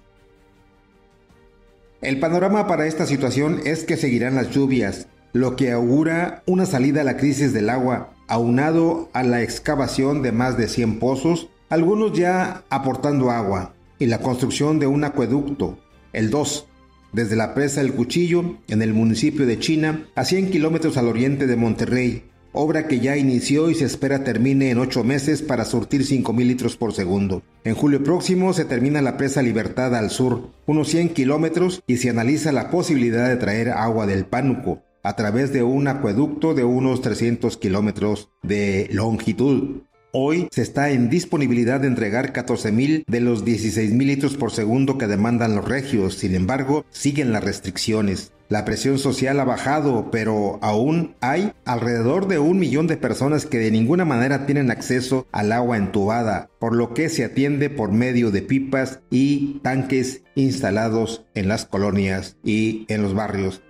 El 2.01 2.19
panorama 2.19 2.67
para 2.67 2.85
esta 2.85 3.07
situación 3.07 3.61
es 3.65 3.83
que 3.83 3.97
seguirán 3.97 4.35
las 4.35 4.51
lluvias, 4.51 5.07
lo 5.33 5.55
que 5.55 5.71
augura 5.71 6.43
una 6.45 6.67
salida 6.67 7.01
a 7.01 7.03
la 7.03 7.17
crisis 7.17 7.53
del 7.53 7.71
agua, 7.71 8.11
aunado 8.27 9.09
a 9.13 9.23
la 9.23 9.41
excavación 9.41 10.21
de 10.21 10.31
más 10.31 10.57
de 10.57 10.67
100 10.67 10.99
pozos, 10.99 11.49
algunos 11.69 12.13
ya 12.13 12.63
aportando 12.69 13.31
agua, 13.31 13.73
y 13.97 14.05
la 14.05 14.19
construcción 14.19 14.77
de 14.77 14.85
un 14.85 15.05
acueducto, 15.05 15.79
el 16.13 16.29
2, 16.29 16.67
desde 17.13 17.35
la 17.35 17.55
presa 17.55 17.81
El 17.81 17.93
Cuchillo, 17.93 18.57
en 18.67 18.83
el 18.83 18.93
municipio 18.93 19.47
de 19.47 19.57
China, 19.57 20.05
a 20.13 20.23
100 20.23 20.51
kilómetros 20.51 20.97
al 20.97 21.07
oriente 21.07 21.47
de 21.47 21.55
Monterrey, 21.55 22.25
obra 22.57 22.87
que 22.87 22.99
ya 22.99 23.17
inició 23.17 23.69
y 23.69 23.75
se 23.75 23.85
espera 23.85 24.23
termine 24.23 24.71
en 24.71 24.79
ocho 24.79 25.03
meses 25.03 25.41
para 25.41 25.63
surtir 25.63 26.01
5.000 26.01 26.45
litros 26.45 26.75
por 26.75 26.93
segundo. 26.93 27.43
En 27.63 27.75
julio 27.75 28.03
próximo 28.03 28.51
se 28.53 28.65
termina 28.65 29.01
la 29.01 29.15
presa 29.15 29.41
Libertad 29.41 29.95
al 29.95 30.09
sur, 30.09 30.49
unos 30.65 30.87
100 30.89 31.09
kilómetros, 31.09 31.83
y 31.87 31.97
se 31.97 32.09
analiza 32.09 32.51
la 32.51 32.69
posibilidad 32.69 33.29
de 33.29 33.37
traer 33.37 33.69
agua 33.69 34.07
del 34.07 34.25
Pánuco 34.25 34.81
a 35.03 35.15
través 35.15 35.53
de 35.53 35.63
un 35.63 35.87
acueducto 35.87 36.53
de 36.53 36.63
unos 36.63 37.01
300 37.01 37.55
kilómetros 37.57 38.29
de 38.43 38.89
longitud. 38.91 39.83
Hoy 40.19 40.47
se 40.49 40.63
está 40.63 40.89
en 40.89 41.11
disponibilidad 41.11 41.79
de 41.79 41.85
entregar 41.85 42.33
14.000 42.33 43.03
de 43.05 43.21
los 43.21 43.45
16.000 43.45 43.97
litros 43.99 44.35
por 44.35 44.49
segundo 44.51 44.97
que 44.97 45.05
demandan 45.05 45.55
los 45.55 45.67
regios. 45.67 46.15
Sin 46.15 46.33
embargo, 46.33 46.85
siguen 46.89 47.31
las 47.31 47.43
restricciones. 47.43 48.31
La 48.49 48.65
presión 48.65 48.97
social 48.97 49.39
ha 49.39 49.43
bajado, 49.43 50.09
pero 50.09 50.57
aún 50.63 51.13
hay 51.21 51.51
alrededor 51.65 52.27
de 52.27 52.39
un 52.39 52.57
millón 52.57 52.87
de 52.87 52.97
personas 52.97 53.45
que 53.45 53.59
de 53.59 53.69
ninguna 53.69 54.05
manera 54.05 54.47
tienen 54.47 54.71
acceso 54.71 55.27
al 55.31 55.51
agua 55.51 55.77
entubada, 55.77 56.49
por 56.57 56.75
lo 56.75 56.95
que 56.95 57.09
se 57.09 57.23
atiende 57.23 57.69
por 57.69 57.91
medio 57.91 58.31
de 58.31 58.41
pipas 58.41 59.01
y 59.11 59.59
tanques 59.61 60.23
instalados 60.33 61.25
en 61.35 61.47
las 61.47 61.65
colonias 61.65 62.37
y 62.43 62.87
en 62.87 63.03
los 63.03 63.13
barrios. 63.13 63.61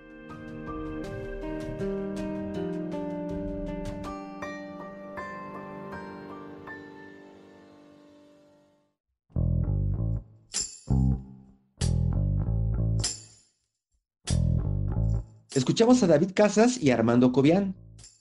Escuchamos 15.54 16.02
a 16.02 16.06
David 16.06 16.30
Casas 16.34 16.80
y 16.80 16.90
Armando 16.90 17.32
Cobian, 17.32 17.74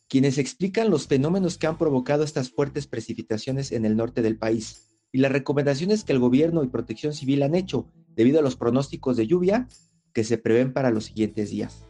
quienes 0.07 0.37
explican 0.37 0.89
los 0.89 1.07
fenómenos 1.07 1.57
que 1.57 1.67
han 1.67 1.77
provocado 1.77 2.23
estas 2.23 2.49
fuertes 2.49 2.87
precipitaciones 2.87 3.71
en 3.71 3.85
el 3.85 3.95
norte 3.95 4.21
del 4.21 4.37
país 4.37 4.87
y 5.11 5.19
las 5.19 5.31
recomendaciones 5.31 6.03
que 6.03 6.13
el 6.13 6.19
gobierno 6.19 6.63
y 6.63 6.67
protección 6.67 7.13
civil 7.13 7.43
han 7.43 7.55
hecho 7.55 7.91
debido 8.15 8.39
a 8.39 8.41
los 8.41 8.55
pronósticos 8.55 9.17
de 9.17 9.27
lluvia 9.27 9.67
que 10.13 10.23
se 10.23 10.37
prevén 10.37 10.73
para 10.73 10.89
los 10.89 11.05
siguientes 11.05 11.49
días. 11.49 11.85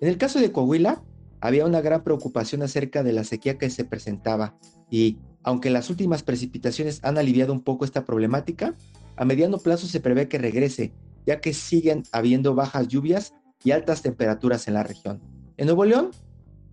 En 0.00 0.08
el 0.08 0.16
caso 0.16 0.40
de 0.40 0.52
Coahuila, 0.52 1.02
había 1.40 1.66
una 1.66 1.80
gran 1.80 2.02
preocupación 2.04 2.62
acerca 2.62 3.02
de 3.02 3.12
la 3.12 3.24
sequía 3.24 3.58
que 3.58 3.70
se 3.70 3.84
presentaba 3.84 4.58
y, 4.90 5.18
aunque 5.42 5.70
las 5.70 5.90
últimas 5.90 6.22
precipitaciones 6.22 7.00
han 7.02 7.18
aliviado 7.18 7.52
un 7.52 7.62
poco 7.62 7.84
esta 7.84 8.04
problemática, 8.04 8.76
a 9.18 9.24
mediano 9.24 9.58
plazo 9.58 9.86
se 9.86 10.00
prevé 10.00 10.28
que 10.28 10.38
regrese, 10.38 10.92
ya 11.26 11.40
que 11.40 11.52
siguen 11.52 12.04
habiendo 12.12 12.54
bajas 12.54 12.86
lluvias 12.88 13.34
y 13.64 13.72
altas 13.72 14.02
temperaturas 14.02 14.68
en 14.68 14.74
la 14.74 14.84
región. 14.84 15.20
En 15.56 15.66
Nuevo 15.66 15.84
León 15.84 16.10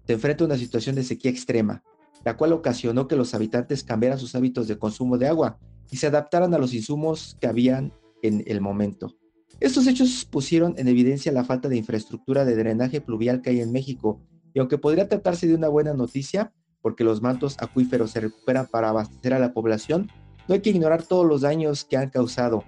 se 0.06 0.14
enfrenta 0.14 0.44
a 0.44 0.48
una 0.48 0.58
situación 0.58 0.96
de 0.96 1.04
sequía 1.04 1.32
extrema, 1.32 1.84
la 2.24 2.38
cual 2.38 2.54
ocasionó 2.54 3.08
que 3.08 3.16
los 3.16 3.34
habitantes 3.34 3.84
cambiaran 3.84 4.20
sus 4.20 4.36
hábitos 4.36 4.68
de 4.68 4.78
consumo 4.78 5.18
de 5.18 5.28
agua 5.28 5.58
y 5.90 5.98
se 5.98 6.08
adaptaran 6.08 6.54
a 6.54 6.60
los 6.60 6.74
insumos 6.74 7.36
que 7.40 7.48
habían 7.48 7.92
en 8.22 8.44
el 8.46 8.62
momento. 8.62 9.16
Estos 9.60 9.88
hechos 9.88 10.28
pusieron 10.30 10.76
en 10.78 10.88
evidencia 10.88 11.32
la 11.32 11.46
falta 11.46 11.68
de 11.68 11.78
infraestructura 11.78 12.46
de 12.46 12.56
drenaje 12.56 13.02
pluvial 13.02 13.42
que 13.42 13.52
hay 13.52 13.62
en 13.62 13.72
México, 13.72 14.22
y 14.54 14.60
aunque 14.60 14.78
podría 14.78 15.08
tratarse 15.08 15.48
de 15.48 15.56
una 15.56 15.68
buena 15.68 15.94
noticia, 15.94 16.54
porque 16.82 17.04
los 17.04 17.22
mantos 17.22 17.56
acuíferos 17.60 18.12
se 18.12 18.20
recuperan 18.20 18.68
para 18.68 18.90
abastecer 18.90 19.34
a 19.34 19.40
la 19.40 19.54
población, 19.54 20.12
no 20.48 20.56
hay 20.56 20.62
que 20.62 20.70
ignorar 20.70 21.04
todos 21.04 21.26
los 21.26 21.42
daños 21.42 21.86
que 21.86 21.98
han 21.98 22.10
causado, 22.10 22.64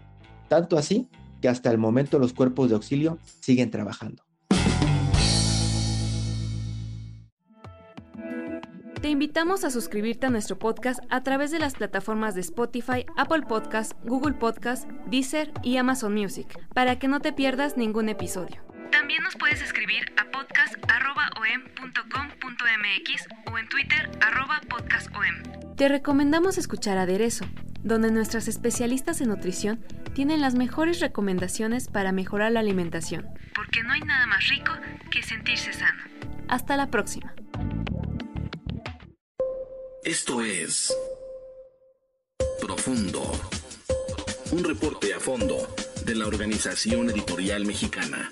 tanto 0.47 0.77
así 0.77 1.07
que 1.41 1.49
hasta 1.49 1.71
el 1.71 1.77
momento 1.77 2.19
los 2.19 2.33
cuerpos 2.33 2.69
de 2.69 2.75
auxilio 2.75 3.19
siguen 3.39 3.71
trabajando. 3.71 4.23
Te 9.01 9.09
invitamos 9.09 9.63
a 9.63 9.69
suscribirte 9.69 10.25
a 10.25 10.29
nuestro 10.31 10.57
podcast 10.57 10.99
a 11.09 11.21
través 11.21 11.51
de 11.51 11.59
las 11.59 11.75
plataformas 11.75 12.33
de 12.33 12.41
Spotify, 12.41 13.05
Apple 13.15 13.43
Podcast, 13.47 13.93
Google 14.03 14.33
Podcast, 14.33 14.89
Deezer 15.05 15.53
y 15.61 15.77
Amazon 15.77 16.15
Music, 16.15 16.59
para 16.73 16.97
que 16.97 17.07
no 17.07 17.19
te 17.19 17.31
pierdas 17.31 17.77
ningún 17.77 18.09
episodio. 18.09 18.67
También 18.91 19.23
nos 19.23 19.35
puedes 19.35 19.61
escribir 19.61 20.11
a 20.17 20.25
podcast.om.com.mx 20.31 23.27
o 23.51 23.57
en 23.57 23.69
Twitter 23.69 24.11
podcastom. 24.69 25.75
Te 25.75 25.89
recomendamos 25.89 26.57
escuchar 26.57 26.97
Aderezo, 26.97 27.45
donde 27.83 28.11
nuestras 28.11 28.47
especialistas 28.47 29.21
en 29.21 29.29
nutrición 29.29 29.85
tienen 30.13 30.41
las 30.41 30.55
mejores 30.55 30.99
recomendaciones 30.99 31.87
para 31.87 32.11
mejorar 32.11 32.51
la 32.51 32.61
alimentación. 32.61 33.27
Porque 33.55 33.83
no 33.83 33.93
hay 33.93 34.01
nada 34.01 34.25
más 34.27 34.47
rico 34.47 34.71
que 35.11 35.21
sentirse 35.23 35.73
sano. 35.73 36.03
Hasta 36.47 36.77
la 36.77 36.87
próxima. 36.87 37.33
Esto 40.03 40.41
es 40.41 40.95
Profundo. 42.61 43.31
Un 44.51 44.63
reporte 44.63 45.13
a 45.13 45.19
fondo 45.19 45.67
de 46.05 46.15
la 46.15 46.27
Organización 46.27 47.09
Editorial 47.09 47.65
Mexicana. 47.65 48.31